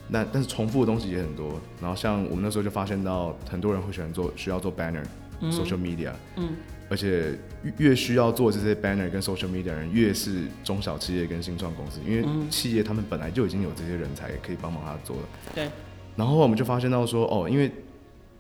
[0.09, 1.61] 那但是重复的东西也很多。
[1.81, 5.05] 然后像我们那时候就发现到，很多人会喜欢做需要做 banner、
[5.41, 6.13] 嗯、social media。
[6.37, 6.51] 嗯。
[6.91, 7.39] 而且
[7.79, 15.23] 越需要做这些 banner 跟 social media 的人，越是中小企业跟新创公司，因为企业他们本来就已经有这些人才可以帮忙他做了。
[15.55, 15.71] 对。
[16.17, 17.73] 然后我们就发现到说，哦，因为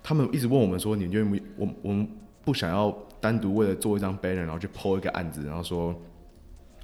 [0.02, 1.34] 他们一直问我们说，你愿不？
[1.56, 2.06] 我我们
[2.44, 5.94] 不想要单独为了做一张 banner，然后去 po 一个案子，然后说，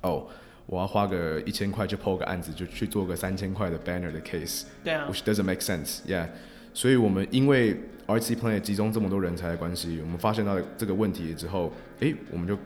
[0.03, 0.27] 哦，
[0.67, 4.63] 我要花个一千块去 po 个案子，就去做个三千块的 banner 的 case。
[4.85, 5.09] 对啊。
[5.11, 6.29] Which doesn't make sense, yeah.
[6.73, 12.57] 所以我们因为 Artsy Planet 集中这么多人才的关系，我们发现到这个问题之后，诶，我们就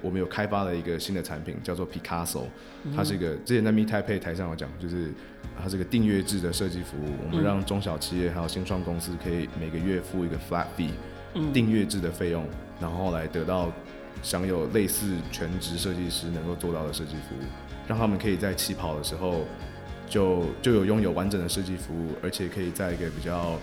[0.00, 2.44] 我们有开发了一个新的产品，叫做 Picasso。
[2.96, 5.12] 它是一个之前在 Meet Taipei 台上有讲，就是
[5.60, 10.90] 它是个订阅制的设计服务，我们让中小企业还有新创公司可以每个月付一个 flat fee，
[11.52, 12.44] 订阅制的费用，
[12.80, 13.70] 然后来得到
[14.22, 17.44] 享有类似全职设计师能够做到的设计服务，
[17.86, 19.44] 让他们可以在起跑的时候。
[20.10, 23.58] 就就有拥有完整的设计服务，而且可以在一个比较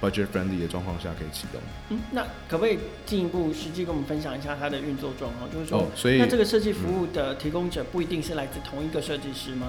[0.00, 1.60] budget friendly 的状况下可以启动。
[1.88, 5.50] 嗯，那可不可以进一步实际跟我们分享一下它的运作状况？
[5.50, 9.66] 就是说，哦，所以那这个设计服务的提供者不一定是来自同一个设计师吗？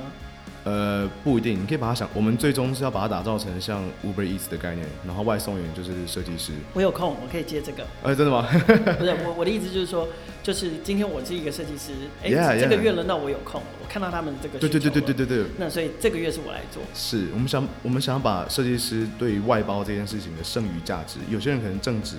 [0.63, 6.52] 呃，不一定，你可以把它想，我们最终是要把它打造成像 Uber Eats 的概念，然后外送员就是设计师。
[6.74, 7.84] 我有空，我可以接这个。
[8.04, 8.47] 哎，真的吗？
[9.00, 10.08] 不是，我我的意思就是说，
[10.43, 11.93] 就是今天我是一个设计师，
[12.24, 12.60] 哎，yeah, yeah.
[12.60, 14.60] 这个月轮到我有空，我看到他们这个。
[14.60, 15.45] 对对对对对对对。
[15.58, 16.84] 那所以这个月是我来做。
[16.93, 22.17] 是我们想，我们想要把设计师对于外包这件事情的剩余价值，有些人可能正职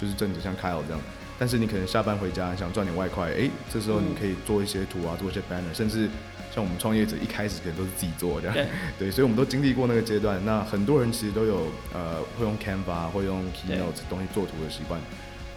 [0.00, 1.00] 就是正职，像 Kyle 这样，
[1.40, 6.08] 但是你可能下班回家想赚点外快，哎，这时候你可以做一些图啊，做一些 banner，甚至。
[6.54, 8.66] 像我们创业者一开始可能都是自己做这样，对，
[8.98, 10.44] 对，所以我们都经历过那个阶段。
[10.44, 15.00] 那很多人其实都有呃会用 Canva 会用 Keynote 东西做图的习惯。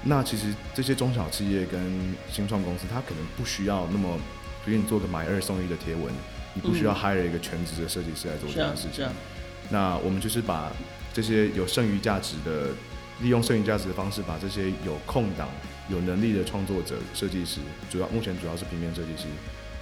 [0.03, 4.19] 那其实这些中小企业跟新创公司，他可能不需要那么，
[4.65, 6.13] 比如你做个买二送一的贴文，
[6.53, 9.07] 你不需要 hire 一个全职的设计师来做这件事情。
[9.69, 10.71] 那我们就是把
[11.13, 12.71] 这些有剩余价值的，
[13.21, 15.47] 利用剩余价值的方式，把这些有空档、
[15.87, 19.23] 有能力的创作者、设计师，主要目前主要是平面设计师，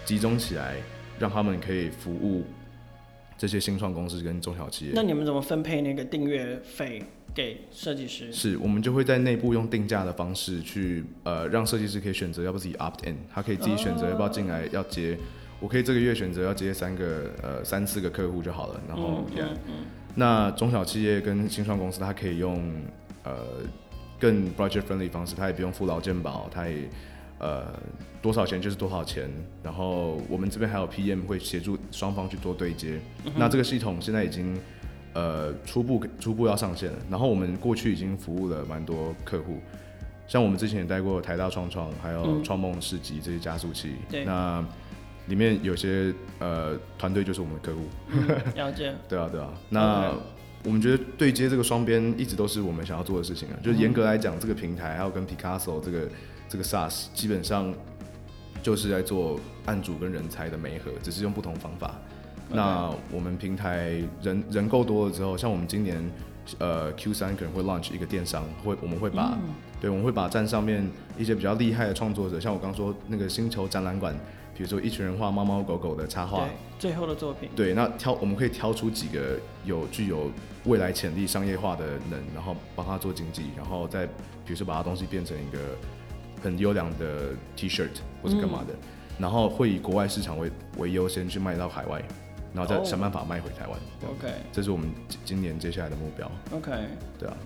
[0.06, 0.76] 集中起来。
[1.21, 2.43] 让他们可以服务
[3.38, 4.91] 这些新创公司跟中小企业。
[4.95, 7.03] 那你们怎么分配那个订阅费
[7.36, 8.34] 给设计师？
[8.34, 15.15] 是我们就会在内部用定价的方式去，呃，让设计师可以选择要不自己 opt in，他可以自己选择要不要进来要接。
[15.60, 18.81] 我可以这个月选择要接三个，呃，三四个客户就好了。
[18.88, 19.73] 然后，嗯嗯嗯、
[20.15, 22.60] 那中小企业跟新创公司，他可以用
[23.23, 23.45] 呃
[24.19, 26.89] 更 budget friendly 方式，他也不用付劳健保，他也。
[27.41, 27.65] 呃，
[28.21, 29.27] 多少钱就是多少钱，
[29.63, 32.99] 然后我们这边还有 PM 会协助双方去做对接。
[33.25, 34.56] 嗯、那这个系统现在已经
[35.13, 39.58] 呃初步初步要上线了，然后我们过去已经服务了蛮多客户，
[40.27, 43.95] 像我们之前也带过台大创创，还有创梦市集这些加速器。
[44.08, 44.25] 对、嗯。
[44.27, 44.65] 那
[45.25, 47.82] 里面有些呃团队就是我们的客户。
[48.10, 48.93] 嗯、了解。
[49.10, 49.51] 对啊对啊。
[49.69, 50.13] 那
[50.63, 53.58] 我们觉得对接这个双边一直都是我们想要做的事情啊。
[53.63, 56.08] 就是严格来讲，这个平台还有跟 Picasso 这个。
[56.51, 57.73] 这个 SaaS 基本上
[58.61, 61.95] 就是在做案主跟人才的媒合，只是用不同方法。
[62.49, 66.03] 那我们平台人人够多了之后，像我们今年
[66.59, 70.85] 呃 Q 三可能会 launch 一个电商，会我们会把、嗯、对我们会把站上面
[71.17, 74.13] 一些比较厉害的创作者，像我刚说那个星球展览馆，
[74.53, 76.45] 比如说一群人画猫猫狗狗的插画，
[76.77, 80.29] 最后的作品，对，那挑我们可以挑出几个有具有
[80.65, 85.57] 未来潜力商业化的人，然后帮他做经济，然后再比如说把他东西变成一个
[86.41, 88.77] 很优良的 T-shirt 或是干嘛的，嗯、
[89.19, 92.01] 然后会以国外市场为为优先去卖到海外。
[92.54, 93.80] 然后再想办法卖回台湾。
[94.01, 94.91] Oh, OK，这是我们
[95.23, 96.30] 今年接下来的目标。
[96.54, 96.69] OK，
[97.17, 97.38] 对啊。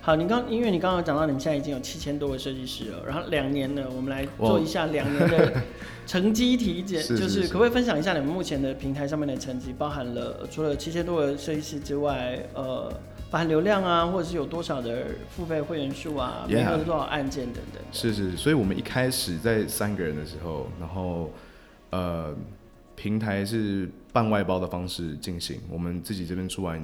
[0.00, 5.52] 好，你刚因为你刚刚讲到你们现在已经有七千多个设计师了，然后两年了，我们来做一下两年的
[6.04, 12.92] 成绩体检，就是可不可以分享一下你们目前的平台上面的成绩，包含了除了七千多个设计师之外，呃，包
[13.30, 16.84] 含流量啊，或者是有多少的付费会员数啊，有 Yeah.
[16.84, 17.82] 多少案件等等。
[17.92, 21.30] 是是，所以我们一开始在三个人的时候，然后
[21.90, 22.34] 呃。
[22.96, 26.78] 平台是半外包的方式进行，我们自己这边出完，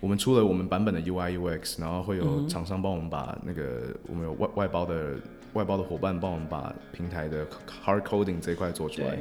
[0.00, 5.16] 我们出了我们版本的 UI UX，然后会有厂商帮我们把那个我们有外外包的
[5.52, 7.46] 外包的伙伴帮我们把平台的
[7.84, 9.18] hard coding 这一块做出来，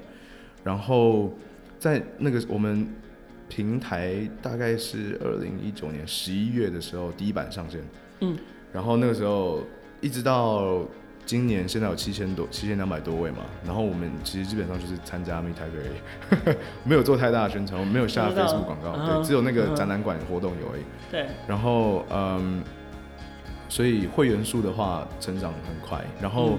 [0.63, 1.29] 然后
[1.77, 2.87] 在那个我们
[3.49, 7.81] 平台大概是二零一九年十一月的时候第一版上线，
[8.21, 8.37] 嗯，
[8.71, 9.61] 然后那个时候
[9.99, 10.85] 一直到。
[11.25, 20.81] 今年现在有七千多、七千两百多位嘛，然后我们其实基本上就是参加 Meet Taipei， 没有做太大的宣传，我们没有下 Facebook 广告，对，只有那个展览馆活动有而已。
[21.11, 21.27] 对。
[21.47, 22.63] 然后嗯，
[23.67, 26.57] 所以会员数的话成长很快，然后。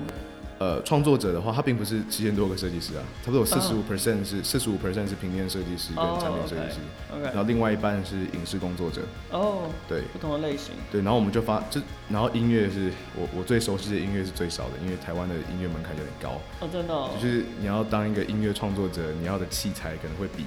[0.60, 7.24] 呃，创作者的话，他并不是七千多个设计师啊，差不多有四十五 percent 是四十五 percent 是平面设计师跟产品设计师，oh, okay, okay.
[7.28, 9.00] 然后另外一半是影视工作者。
[9.30, 10.74] 哦，oh, 对，不同的类型。
[10.92, 16.28] 对，然后我们就发，就然后音乐是我我最熟悉的音乐是最少的，因为台湾的音乐门槛有点高。
[16.28, 17.10] 哦，oh, 真的、哦。
[17.14, 20.44] 就是你要当一个音乐创作者，你要的器材可能会比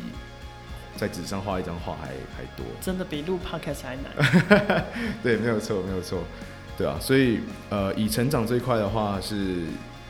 [0.95, 2.63] 在纸上画一张画还还多。
[2.79, 4.85] 真的比录 podcast 还难。
[5.23, 6.19] 对，没有错，没有错。
[6.77, 7.39] 对啊，所以
[7.71, 9.63] 呃，以成长这一块的话是。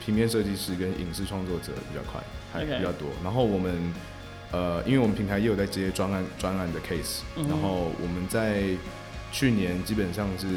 [0.05, 3.07] 平面设计师跟影视创作者比较快，还比较多。
[3.23, 3.93] 然后我们，
[4.51, 8.63] 呃，因为我们平台也有在接专案专案的 case，、嗯、然后我们在
[9.31, 10.47] 去年基本上是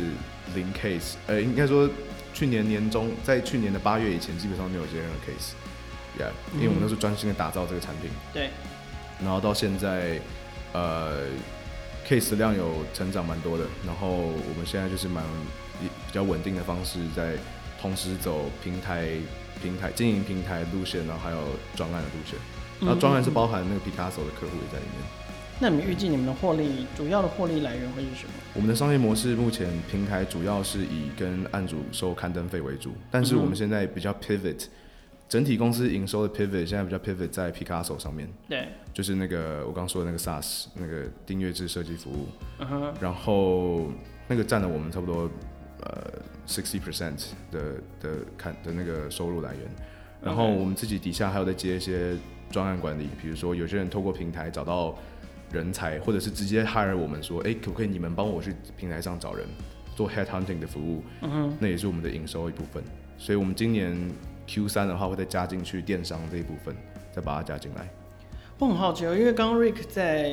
[0.54, 1.88] 零 case，呃，应该说
[2.34, 8.10] 去年年中，在去年的八月以前，基本上没有接任何 case，yeah，、嗯、因为我们都是专心的打造这个产品。
[8.32, 8.50] 对。
[9.22, 10.20] 然后到现在，
[10.72, 11.24] 呃
[12.06, 13.64] ，case 量有成长蛮多的。
[13.86, 15.22] 然后我们现在就是蛮
[15.80, 17.36] 比较稳定的方式在。
[17.80, 19.08] 同时走平台
[19.62, 21.38] 平台经营平台路线，然后还有
[21.74, 22.38] 专案的路线，
[22.80, 25.00] 然后专案是包含那个 Picasso 的客户也在里面。
[25.00, 28.32] 嗯嗯，那你们预计你们的获利主要的获利来源会是什么？
[28.52, 34.66] 我们的商业模式目前平台主要是以跟案主收刊登费为主，但是我们现在比较 pivot，
[35.28, 38.28] 整体公司营收的 pivot 现在比较 pivot 在 Picasso 上面。
[38.46, 42.28] 对，就是那个我刚说的那个 SaaS 那个订阅制设计服务。
[42.58, 42.94] 嗯哼。
[43.00, 43.90] 然后
[44.28, 45.30] 那个占了我们差不多
[45.80, 46.12] 呃。
[46.46, 49.62] Sixty percent 的的看的那个收入来源，
[50.22, 52.16] 然后我们自己底下还有在接一些
[52.50, 54.96] 专案管理，比如说有些人透过平台找到
[55.50, 59.46] 人才，或者是直接 hire 我们说，哎，可不可以你们帮我去平台上找人
[59.94, 61.02] 做 head hunting 的服务？
[61.22, 62.82] 嗯哼，那也是我们的营收一部分。
[63.18, 63.96] 所以我们今年
[64.46, 66.74] Q 三的话会再加进去电商这一部分，
[67.12, 67.88] 再把它加进来。
[68.58, 70.30] 我很好奇哦，因为刚刚 Rick 在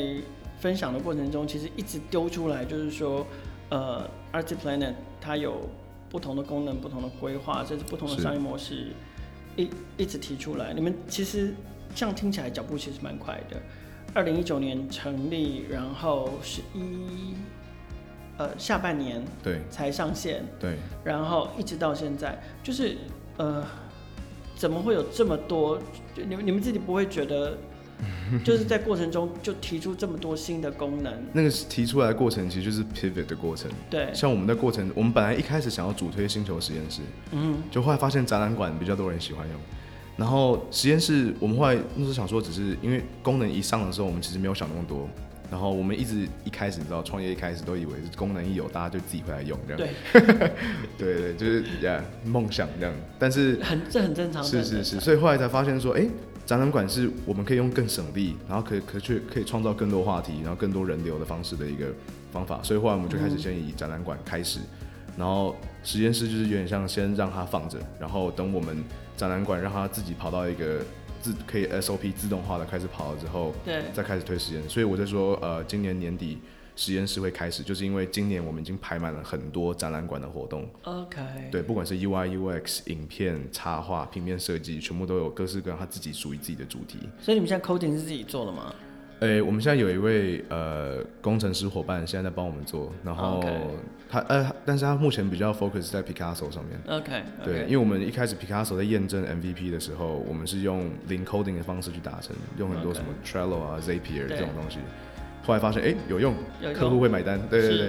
[0.60, 3.26] 分享的过程中，其实一直丢出来就是说，
[3.70, 5.70] 呃，Artiplanet 它有。
[6.14, 8.92] 不同的功能、不同的规划，甚至不同的商业模式，
[9.56, 10.72] 一一直提出来。
[10.72, 11.56] 你们其实
[11.96, 13.60] 这样听起来脚步其实蛮快的。
[14.14, 17.34] 二零一九年成立，然后十一
[18.38, 22.96] 呃下半年对才上线对，然后一直到现在，就是
[23.38, 23.66] 呃
[24.56, 25.80] 怎么会有这么多？
[26.16, 27.58] 就你们你们自己不会觉得？
[28.44, 33.70] 就是在过程中就提出这么多新的功能，那个提出来的过程其实就是 pivot 的过程。
[33.90, 39.58] 对，像我们的过程，我们本来一开始想要主推星球实验室，嗯，就后来发现展览馆比较多人喜欢用，
[40.18, 45.10] 然后实验室我们后来那时候想说，只是因为功能一上的时候，我们其实没有想那么多，
[45.50, 50.52] 然后我们一直一开始你知道创业一开始都以为是功能一有，大家就自己会来用这样，对，
[50.98, 56.10] 对对，就是呀梦想这样，但是很这很正常，是是是，所以后来才发现说，哎、欸。
[56.46, 61.88] 展览馆是我们可以用更省力，然后可可却可以创造更多话题，然后更多人流的方式的一个
[62.32, 62.62] 方法。
[62.64, 68.84] 所以后来我们就开始先以展览馆开始，嗯、然后实验室就是有点像先让它放着，然后等我们
[69.16, 70.80] 展览馆让它自己跑到一个
[71.22, 74.70] 自可以 SOP 自动化的开始跑了之后，对，再开始推实验。
[74.70, 76.40] 所以我在说，呃，今年年底。
[76.76, 80.68] 实验室会开始，就是因为今年我们已经排满了很多展览馆的活动。
[80.84, 81.22] OK。
[81.52, 87.00] 对，不管是 UI、UX、影片、插画、平面设计，全部都有各式各样他自己属于自己的主题。
[87.20, 88.74] 所以你们现在 coding 是自己做的吗？
[89.20, 93.42] 诶、欸，我们现在有一位呃工程师伙伴，现在在帮我们做，然后
[94.10, 96.78] 他.呃，但是他目前比较 focus 在 Picasso 上面。
[96.88, 97.46] OK, okay.
[97.46, 103.80] 对，因为我们一开始 Picasso 在验证 MVP 的时候，我们是用零 coding 的方式去达成，用很多什么 Trello 啊.
[103.80, 104.80] Zapier 这种东西。
[105.44, 106.34] 后来发现哎、欸、有用，
[106.74, 107.88] 客户会买单，对对对。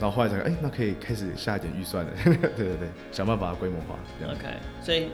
[0.00, 3.96] 然后后来想哎、欸，那可以开始下一点预算了， 对对对，想办法规模化。
[4.24, 5.08] OK，所以。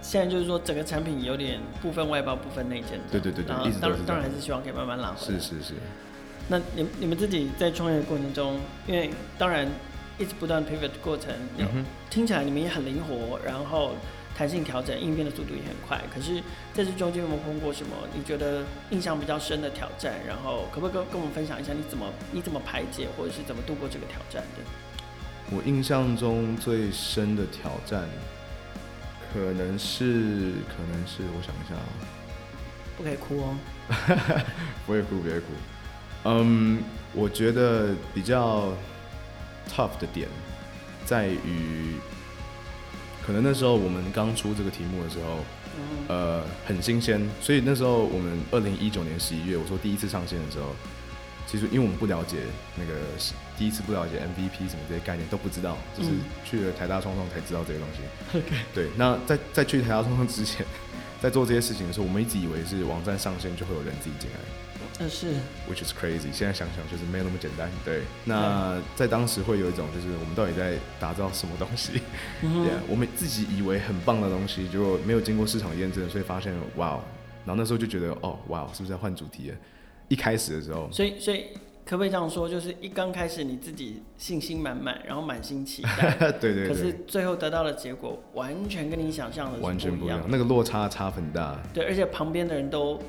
[0.00, 3.00] 现在就是说，整个产品有点部分外包、部分内建。
[3.10, 5.40] 对对对对，然后当然当然还是希望可以慢慢拉回来。
[5.40, 5.74] 是是是。
[6.46, 9.66] 那你你们自己在创业的过程中，因为当然
[10.16, 13.90] 一直不断 pivot 的过程，嗯、听起来你们也很灵活，然后
[14.38, 16.00] 弹性调整、应变的速度也很快。
[16.14, 16.36] 可是
[16.72, 20.14] 在这中间有没有碰过什么你觉得印象比较深的挑战？
[20.24, 24.62] 然后可不可以跟跟我们分享一下你怎么你怎么排解，或者是怎么度过这个挑战的？
[25.50, 28.08] 我印象中最深的挑战。
[29.30, 31.74] 可能是，可能是，我想一下，
[32.96, 33.54] 不可以哭哦，
[34.86, 35.46] 不会哭，不会哭。
[36.24, 38.72] 嗯，我觉得比较
[39.70, 40.28] tough 的点
[41.04, 41.96] 在于，
[43.28, 45.44] 可能那时候我们刚出这个题目的时候，
[46.08, 50.74] 呃，很新鲜，所以那时候我们二零一九年十一月，我说第一次上线的时候。
[51.50, 52.36] 其实，因为我们不了解
[52.76, 52.92] 那个
[53.56, 56.10] 第一次不了解 MVP 什么这些概念都不知道，就是
[56.44, 58.38] 去了台大创创才知道这些东西。
[58.38, 58.90] OK，对。
[58.98, 60.66] 那在在去台大创创之前，
[61.22, 64.38] 在做这些事情的时候，我们一直以为是网站上线就会有人自己进来。
[64.98, 65.28] 但是
[65.70, 66.32] ，which is crazy。
[66.32, 67.70] 现在想想就是没有那么简单。
[67.84, 68.02] 对。
[68.24, 71.92] 那在当时会有一种就是我们到底在打造什么东西？
[71.92, 72.00] 对、
[72.42, 77.00] 嗯， yeah, 我们自己以为很棒的东西，结果没有经过市场验证，所以发现哇，
[77.44, 79.56] 然后那时候就觉得哦哇，是不是要换主题了？
[80.08, 81.44] 一开始的时候，所以所以
[81.86, 91.56] 可不可以这样说，就是一刚开始你自己信心满满，然后满心期待， 对，对对，可是最后得到的结果完全跟你想象的完全不一样，那个落差差很大。
[91.72, 93.00] 对，而且旁边的人都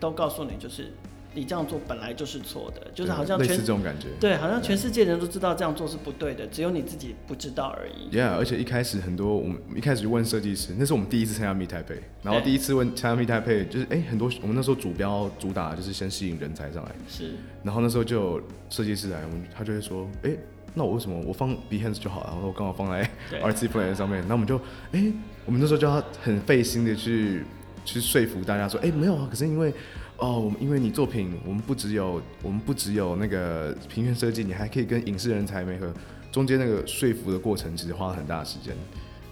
[0.00, 0.92] 都告诉你，就是。
[1.38, 8.10] 你这样做本来就是错的，就是好像全类似这种感觉，对，好像全世界人都知道这样做是不对的，只有你自己不知道而已。
[8.10, 20.38] Yeah，而且一开始很多我们一开始就问设计师，那是我们第一次参加 Meet Taipei，然后第一次问参加 Meet Taipei，就是哎、欸、很多我们那时候主标主打就是先吸引人才上来，是，然后那时候就有设计师来，我们他就会说，哎、欸，
[20.74, 23.08] 那我为什么我放 Behance 就好了，然后我刚好放在
[23.40, 24.56] Artsy 上面，那我们就
[24.90, 25.12] 哎、欸，
[25.46, 27.44] 我们那时候就要很费心的去
[27.84, 29.72] 去说服大家说，哎、欸，没有啊，可是因为。
[30.18, 35.92] 哦，因为你作品，我们不只有我们不只有那个平面设计，你还可以跟影视人才媒合，
[36.32, 38.74] 中间那个说服的过程其实花了很大的时间。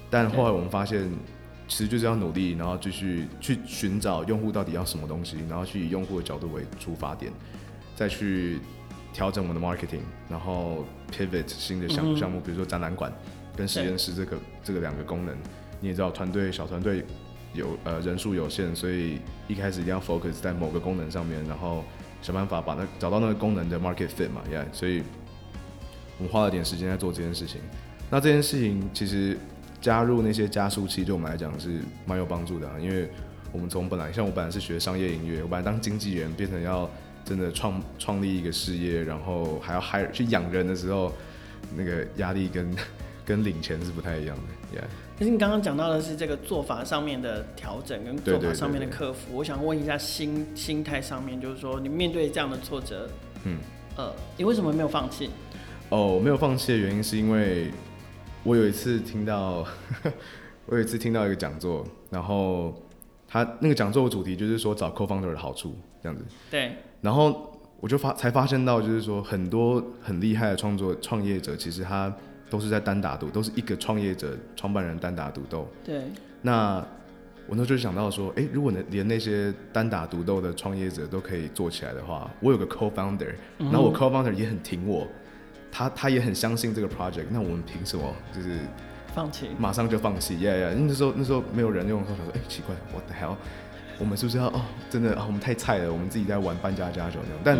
[0.09, 1.11] 但后来我们发现，
[1.67, 7.33] 其实就是要努力，然后继续去寻找用户到底要什么东西，然后去以用户的角度为出发点，
[7.97, 8.61] 再去
[9.13, 13.13] 调整我们的 marketing，然后 pivot 新的项项目，比如说展览馆
[13.57, 15.37] 跟实验室这个这个两个功能。
[15.81, 17.05] 你也知道，团队小团队。
[17.57, 21.83] 有呃人数有限，所以一开始一定要 focus 在某个功能上面，然后
[22.23, 25.03] 想办法把那找到那个功能的 market fit 嘛，yeah，所以
[26.19, 27.61] 我们花了点时间在做这件事情。
[28.11, 29.37] 那这件事情其实
[29.81, 33.11] 加入那些加速器对我们来讲是蛮有帮助的，因为
[33.53, 36.89] 我们从本来像我本来是学商业音乐，我本来当经纪人变成要
[37.25, 41.13] 真的创创立一个事业，然后还要 hire 去养人的时候，
[41.77, 42.71] 那个压力跟
[43.27, 44.85] 跟领钱是不太一样的，yeah。
[45.19, 53.09] 可是你刚刚讲到的是这个做法上面的调整跟做法上面的克服，我想问一下心心态上面，就是说你面对这样的挫折，
[53.45, 53.59] 嗯，
[53.97, 55.29] 呃，你为什么没有放弃？
[55.89, 57.73] 哦，没有放弃的原因是因为
[58.45, 59.67] 我有一次听到，
[60.67, 62.73] 我有一次听到一个讲座，然后
[63.27, 72.15] 他那个讲座的主题就是说找 co-founder 的好处这样子，对，然后我就发才发现到就是说很多很厉害的创作创业者其实他。
[72.49, 75.69] 都是在单打独，都是一个创业者、创办人单打独斗。
[75.85, 76.03] 对。
[76.43, 76.85] 那
[77.49, 85.07] 我那时候就想到说，哎、欸，如果能连那些单打独斗的创业者都可以做起来的话，我有个 co-founder，然后我 co-founder 也很挺我，
[85.71, 88.05] 他他也很相信这个 project，那我们凭什么
[88.35, 88.59] 就是
[89.15, 89.51] 放弃？
[89.59, 93.37] 马上就放弃因为那时候那时候没有人用的时候，想说，哎、欸，奇怪，what the hell？
[93.99, 94.61] 我们是不是要哦？
[94.91, 97.41] 真的啊，我们太菜了，我们自己在玩扮家家酒那种。
[97.45, 97.59] 但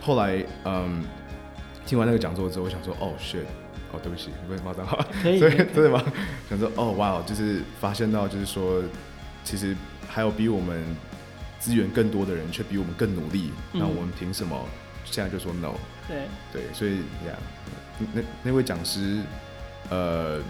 [0.00, 1.02] 后来，嗯，
[1.86, 3.44] 听完那个讲座之后，我想说，哦，shit。
[3.92, 4.98] 哦，对不起，不会骂脏话。
[5.22, 6.02] 可以，所以真的吗？
[6.48, 8.82] 想说，哦，哇，就是发现到，就是说，
[9.44, 9.76] 其实
[10.08, 10.82] 还有比我们
[11.60, 13.52] 资源更多的人，却比我们更努力。
[13.72, 14.58] 嗯、那我们凭什么
[15.04, 15.74] 现在就说 no？
[16.08, 17.36] 对对，所以呀
[18.00, 19.20] ，yeah, 那那位讲师，
[19.90, 20.40] 呃。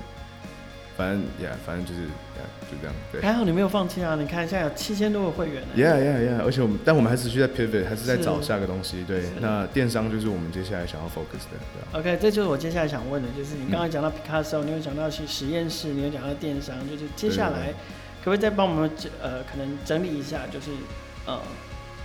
[1.03, 2.95] 反正，yeah, 反正就是，yeah, 就这样。
[3.11, 4.15] 对，还好你没有放弃啊！
[4.15, 5.69] 你看，现在有七千多个会员呢。
[5.77, 6.45] Yeah, yeah, yeah。
[6.45, 9.03] 而且我们，但我们还是持续在 pivot，还是在找下个东西。
[9.03, 17.73] 对，那电商就是我们接下来想要 focus 的，对吧？OK，这就是我接下来想问的，就是你刚刚讲到 Picasso，、嗯、你有讲到去实验室，你有讲到电商，就是接下来
[18.23, 18.89] 可不可以再帮我们
[19.21, 20.71] 呃，可能整理一下，就是
[21.27, 21.37] 呃，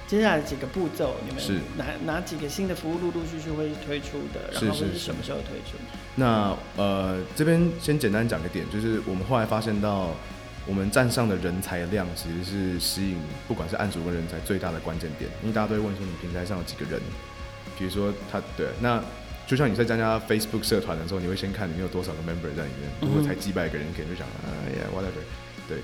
[0.08, 4.50] 接下来几个步骤，你们是哪哪几个新的服务陆陆续续会推出的？
[4.54, 5.78] 然后会是什么时候推出？
[6.16, 10.16] 那呃，这边先简单讲个点，就是我们后来发现到，
[10.66, 13.18] 我们站上的人才量其实是吸引
[13.50, 17.02] 不管是案主跟人才最大的关键点，因为大家都会问说，你平台上有几个人？
[17.78, 19.04] 比如说他对，那
[19.46, 25.22] 就像你在参加 Facebook 社团的时候，你会先看里面有多少个 member 在里面，如果才几百个人，可能就想，哎呀，whatever，
[25.68, 25.80] 对。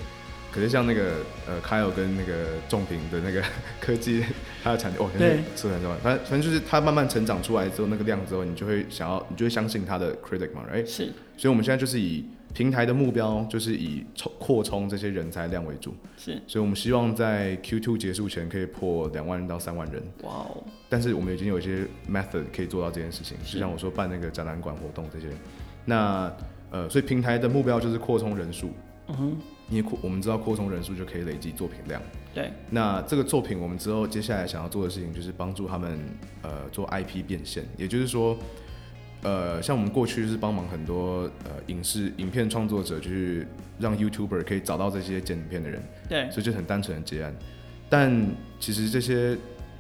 [0.54, 1.14] 可是像那个
[1.48, 3.42] 呃，Kyle 跟那个仲平的那个
[3.82, 4.24] 科技，
[4.64, 5.98] 它的产品哦，对，是很重要。
[5.98, 10.86] 反正反正就是他慢慢成长出来之后，那个量之后，你就会想要，你就会相信他的 critic 嘛，right？
[10.86, 11.12] 是。
[11.36, 12.24] 所以我们现在就是以
[12.54, 15.96] 平台的目标，就是以充扩充这些人才量为主。
[16.18, 16.40] 是。
[16.46, 20.04] 所以我们希望在 Q2 结束前可以破两万人到三万人。
[20.22, 20.64] 哇哦！
[20.88, 25.28] 但是我们已经有一些 method 可以做到这件事情，就像我说办那个展览馆活动这些。
[25.84, 26.32] 那
[26.70, 28.70] 呃，所以平台的目标就是扩充人数。
[29.08, 29.38] 嗯哼。
[29.74, 32.00] 因为扩，我们知道扩充人数就可以累积作品量。
[32.32, 32.52] 对。
[32.70, 36.00] 那这个作品，我们之后接下来想要做的事情，就是帮助他们
[36.44, 37.66] 呃做 IP 变现。
[37.76, 38.38] 也就是说，
[39.24, 43.48] 呃，像我们过去是帮忙很多呃影视影片创作者，去
[43.80, 45.84] 让 YouTuber 可以找到这些剪影片的人。
[46.08, 46.30] 对。
[46.30, 47.34] 所以就很单纯的结案。
[47.90, 48.28] 但
[48.60, 49.36] 其实这些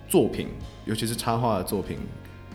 [0.09, 0.47] 作品，
[0.85, 1.99] 尤其是插画的作品，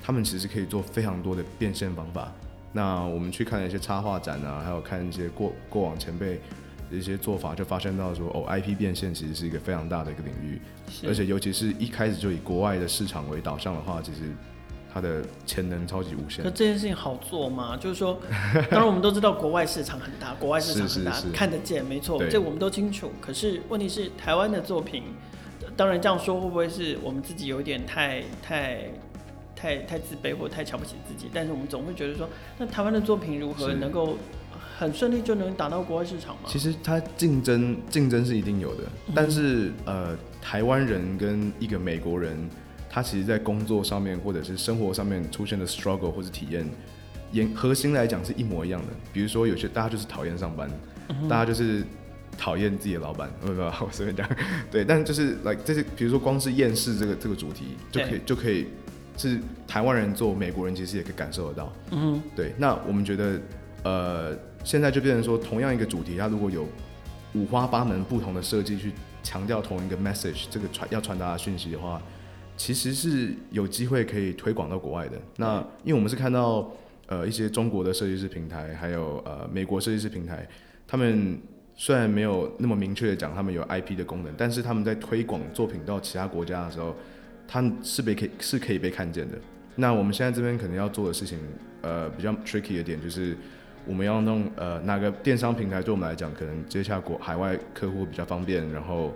[0.03, 2.33] 他们其实可以做非常多的变现方法。
[2.73, 6.41] 那我们去看一些插画展啊，还有看一些过过往前辈。
[6.91, 10.61] 一些做法就发现到说，哦，IP 变现其实是一个非常大的一个领域，
[11.07, 14.21] 而且尤其是一开始就以国外的市场为导向的话，其实
[14.93, 16.43] 它的潜能超级无限。
[16.43, 17.77] 可这件事情好做吗？
[17.77, 18.19] 就是说，
[18.71, 23.13] 当然我们都知道国外市场很大， 国外市场很大，是是是看得见，没错，这我们都清楚。
[23.21, 25.03] 可是问题是，台湾的作品，
[25.77, 28.85] 当然这样说会不会是我们自己有点太太
[29.55, 31.29] 太太自卑或太瞧不起自己？
[31.35, 32.27] 但是我们总会觉得说，
[32.57, 34.17] 那台湾的作品如何能够？
[34.79, 36.43] 很顺利就能打到国外市场吗？
[36.47, 42.49] 其实它竞争竞争是一定有的，嗯、但是呃，台湾人跟一个美国人，
[42.89, 46.65] 他其实在工作上面或者是生活上面出现的 struggle 或者体验，
[47.33, 48.87] 严核心来讲是一模一样的。
[49.13, 50.71] 比如说有些大家就是讨厌上班，
[51.09, 51.83] 嗯、大家就是
[52.39, 54.31] 讨厌自己的老板，不不不，我随便讲，
[54.71, 58.69] 对，但就是 like 这是比如说光是厌世这个这个主题就可以就可以
[59.17, 63.41] 是台湾人做美国人其实也可以感受得到，嗯，对，那我们觉得
[63.83, 64.39] 呃。
[64.69, 66.69] 现在就变成说，同样一个主题，它如果有
[67.33, 68.93] 五花八门不同的设计去
[69.23, 72.03] 强调同一个 message，这个传要传达的讯息的话，
[72.55, 75.19] 其实是有机会可以推广到国外的。
[75.37, 76.71] 那因为我们是看到
[77.07, 80.47] 呃一些中国的设计师平台，还有呃美国设计师平台，
[80.87, 81.39] 他们
[81.75, 86.95] 虽然没有那么明确的讲他们有 IP 的功能，但是他们在推广作品到其他国家的时候，
[87.47, 89.39] 他是被可以是可以被看见的。
[89.77, 91.39] 那我们现在这边可能要做的事情，
[91.81, 93.35] 呃比较 tricky 的点就是。
[93.89, 99.15] 我们要弄呃哪个电商平台对我们来讲，可能接下国海外客户比较方便，然后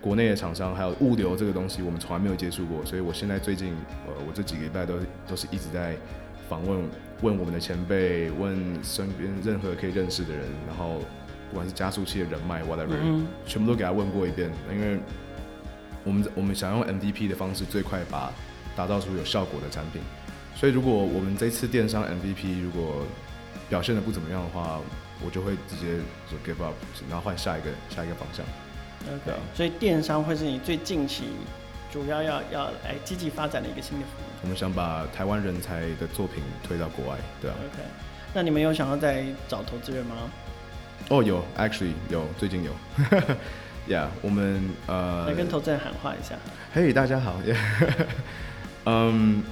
[0.00, 3.74] 国内的厂商还有物流这个东西，我们从来没有接触过，所以我现在最近
[4.06, 4.94] 呃我这几个礼拜都
[5.26, 5.96] 都是一直在
[6.48, 6.82] 访问
[7.22, 10.98] 问我们的前辈，问身边任何可以认识的人，然后
[11.50, 14.98] 不管是加速器的人脉 whatever，嗯，全部都给他问过一遍，因为
[16.04, 18.32] 我们我们想用 MVP 的方式最快把
[18.76, 20.02] 打造出有效果的产品，
[20.54, 23.06] 所以如果我们这次电商 MVP 如果
[23.70, 24.80] 表现的不怎么样的话，
[25.24, 25.96] 我就会直接
[26.28, 26.74] 就 give up，
[27.08, 28.44] 然后换下一个下一个方向。
[29.06, 31.24] OK，所以电商会是你最近期
[31.90, 34.26] 主要要要来积极发展的一个新的服务。
[34.42, 37.56] 我们想把台湾人才的作品推到国外，对啊。
[37.60, 37.82] OK，
[38.34, 40.16] 那你们有想要再找投资人吗？
[41.08, 42.72] 哦、oh，有，actually 有，最近有。
[43.88, 46.34] Yeah，我们呃，来跟投资人喊话一下。
[46.74, 47.40] 嘿，大家好。
[48.86, 49.42] 嗯。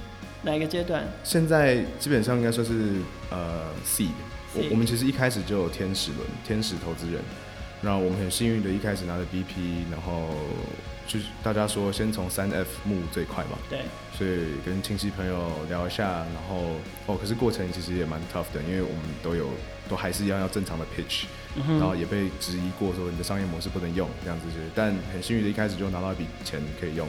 [0.43, 1.05] 哪一个阶段？
[1.23, 4.09] 现在基本上应该说是呃 seed，
[4.53, 7.21] 我我们其实一开始就有天使轮，天使投资人，
[7.81, 10.29] 然后我们很幸运的一开始拿了 BP，然后
[11.07, 13.79] 就是大家说先从三 F 募最快嘛，对，
[14.17, 16.75] 所以跟亲戚朋友聊一下，然后
[17.07, 19.49] 哦，可是过程其实也蛮 tough 的，因为我们都有
[19.89, 21.25] 都还是一样要正常的 pitch，
[21.55, 27.07] 嗯，然后也被质疑过说你的商业模式不能用这样子，但很幸运的一开始就拿到一笔钱可以用。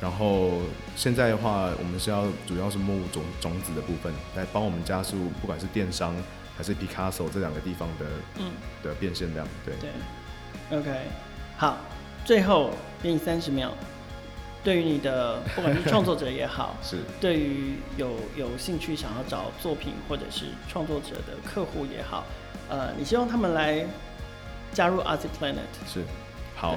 [0.00, 0.60] 然后
[0.94, 6.14] 现在的话，我们是要主要是募种种子的部分，来帮我们加速，不管是电商
[6.56, 8.06] 还是 Picasso 这两个地方的
[8.38, 8.52] 嗯。
[8.82, 9.74] 的变现量，对。
[9.80, 11.00] 对，OK，
[11.56, 11.78] 好，
[12.24, 12.70] 最后
[13.02, 13.72] 给你三十秒，
[14.62, 16.98] 对于你的不管是创作者也好， 是。
[17.20, 22.24] 对于有有兴趣想要找作品或者是创作者的客户也好，
[22.68, 23.84] 呃，你希望他们来
[24.72, 25.56] 加入 Ozy Planet
[25.92, 26.04] 是。
[26.54, 26.76] 好。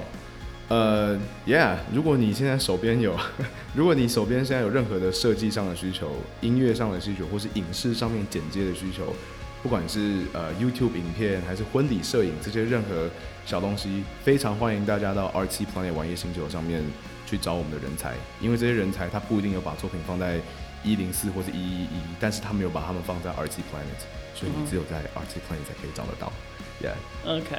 [0.71, 3.13] 呃，Yeah，如果你现在手边有，
[3.75, 9.13] 如果你手边现在有任何的设计上的需求、音乐上的需求，或是影视上面剪接的需求，
[9.61, 13.09] 不管是呃 YouTube 影片还是婚礼摄影这些任何
[13.45, 16.81] 小东西，非常欢迎大家到 Artsy Planet 玩业星球上面
[17.27, 20.39] 去找我们的人才，因为这些人才他不一定有把作品放在
[20.85, 23.99] 一零四或是一一一，但是他没有把他们放在 Artsy Planet，
[24.33, 26.31] 所以你只有在 Artsy Planet 才可以找得到。
[26.81, 27.57] Yeah，OK，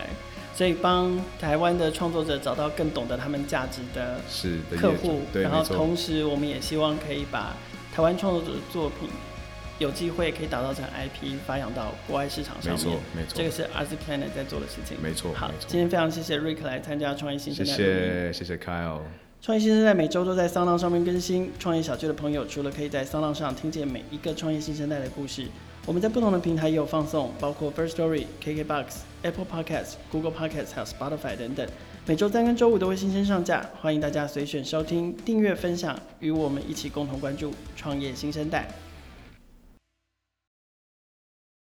[0.54, 7.56] 所以帮台湾的创作者找到更懂得他们价值的是客户，对，然后同时我们也希望可以把
[7.94, 9.08] 台湾创作者的作品
[9.78, 12.84] 有机会可以打造成 IP，发扬到国外市场上面。
[12.84, 14.96] 没错，没错，这个是 Artsy Planet 在做的事情。
[15.02, 17.72] 没错，好，今天非常谢谢 Rick 来参加创业新生代。
[17.72, 19.00] 谢谢，谢谢 Kyle。
[19.40, 21.50] 创业新生代每周都在 SoundOn 上面更新。
[21.58, 25.46] 创业小聚的朋友，除了可以在 SoundOn 上听见每一个创业新生代的故事，
[25.84, 28.84] 我们在不同的平台也有放送，包括 First Story、KKBox、
[29.22, 31.66] Apple Podcasts、Google Podcasts 还有 Spotify 等等。
[32.06, 38.68] 每周三跟周五都会新鲜上架，欢迎大家随选收听、订阅、分享，与我们一起共同关注创业新生代。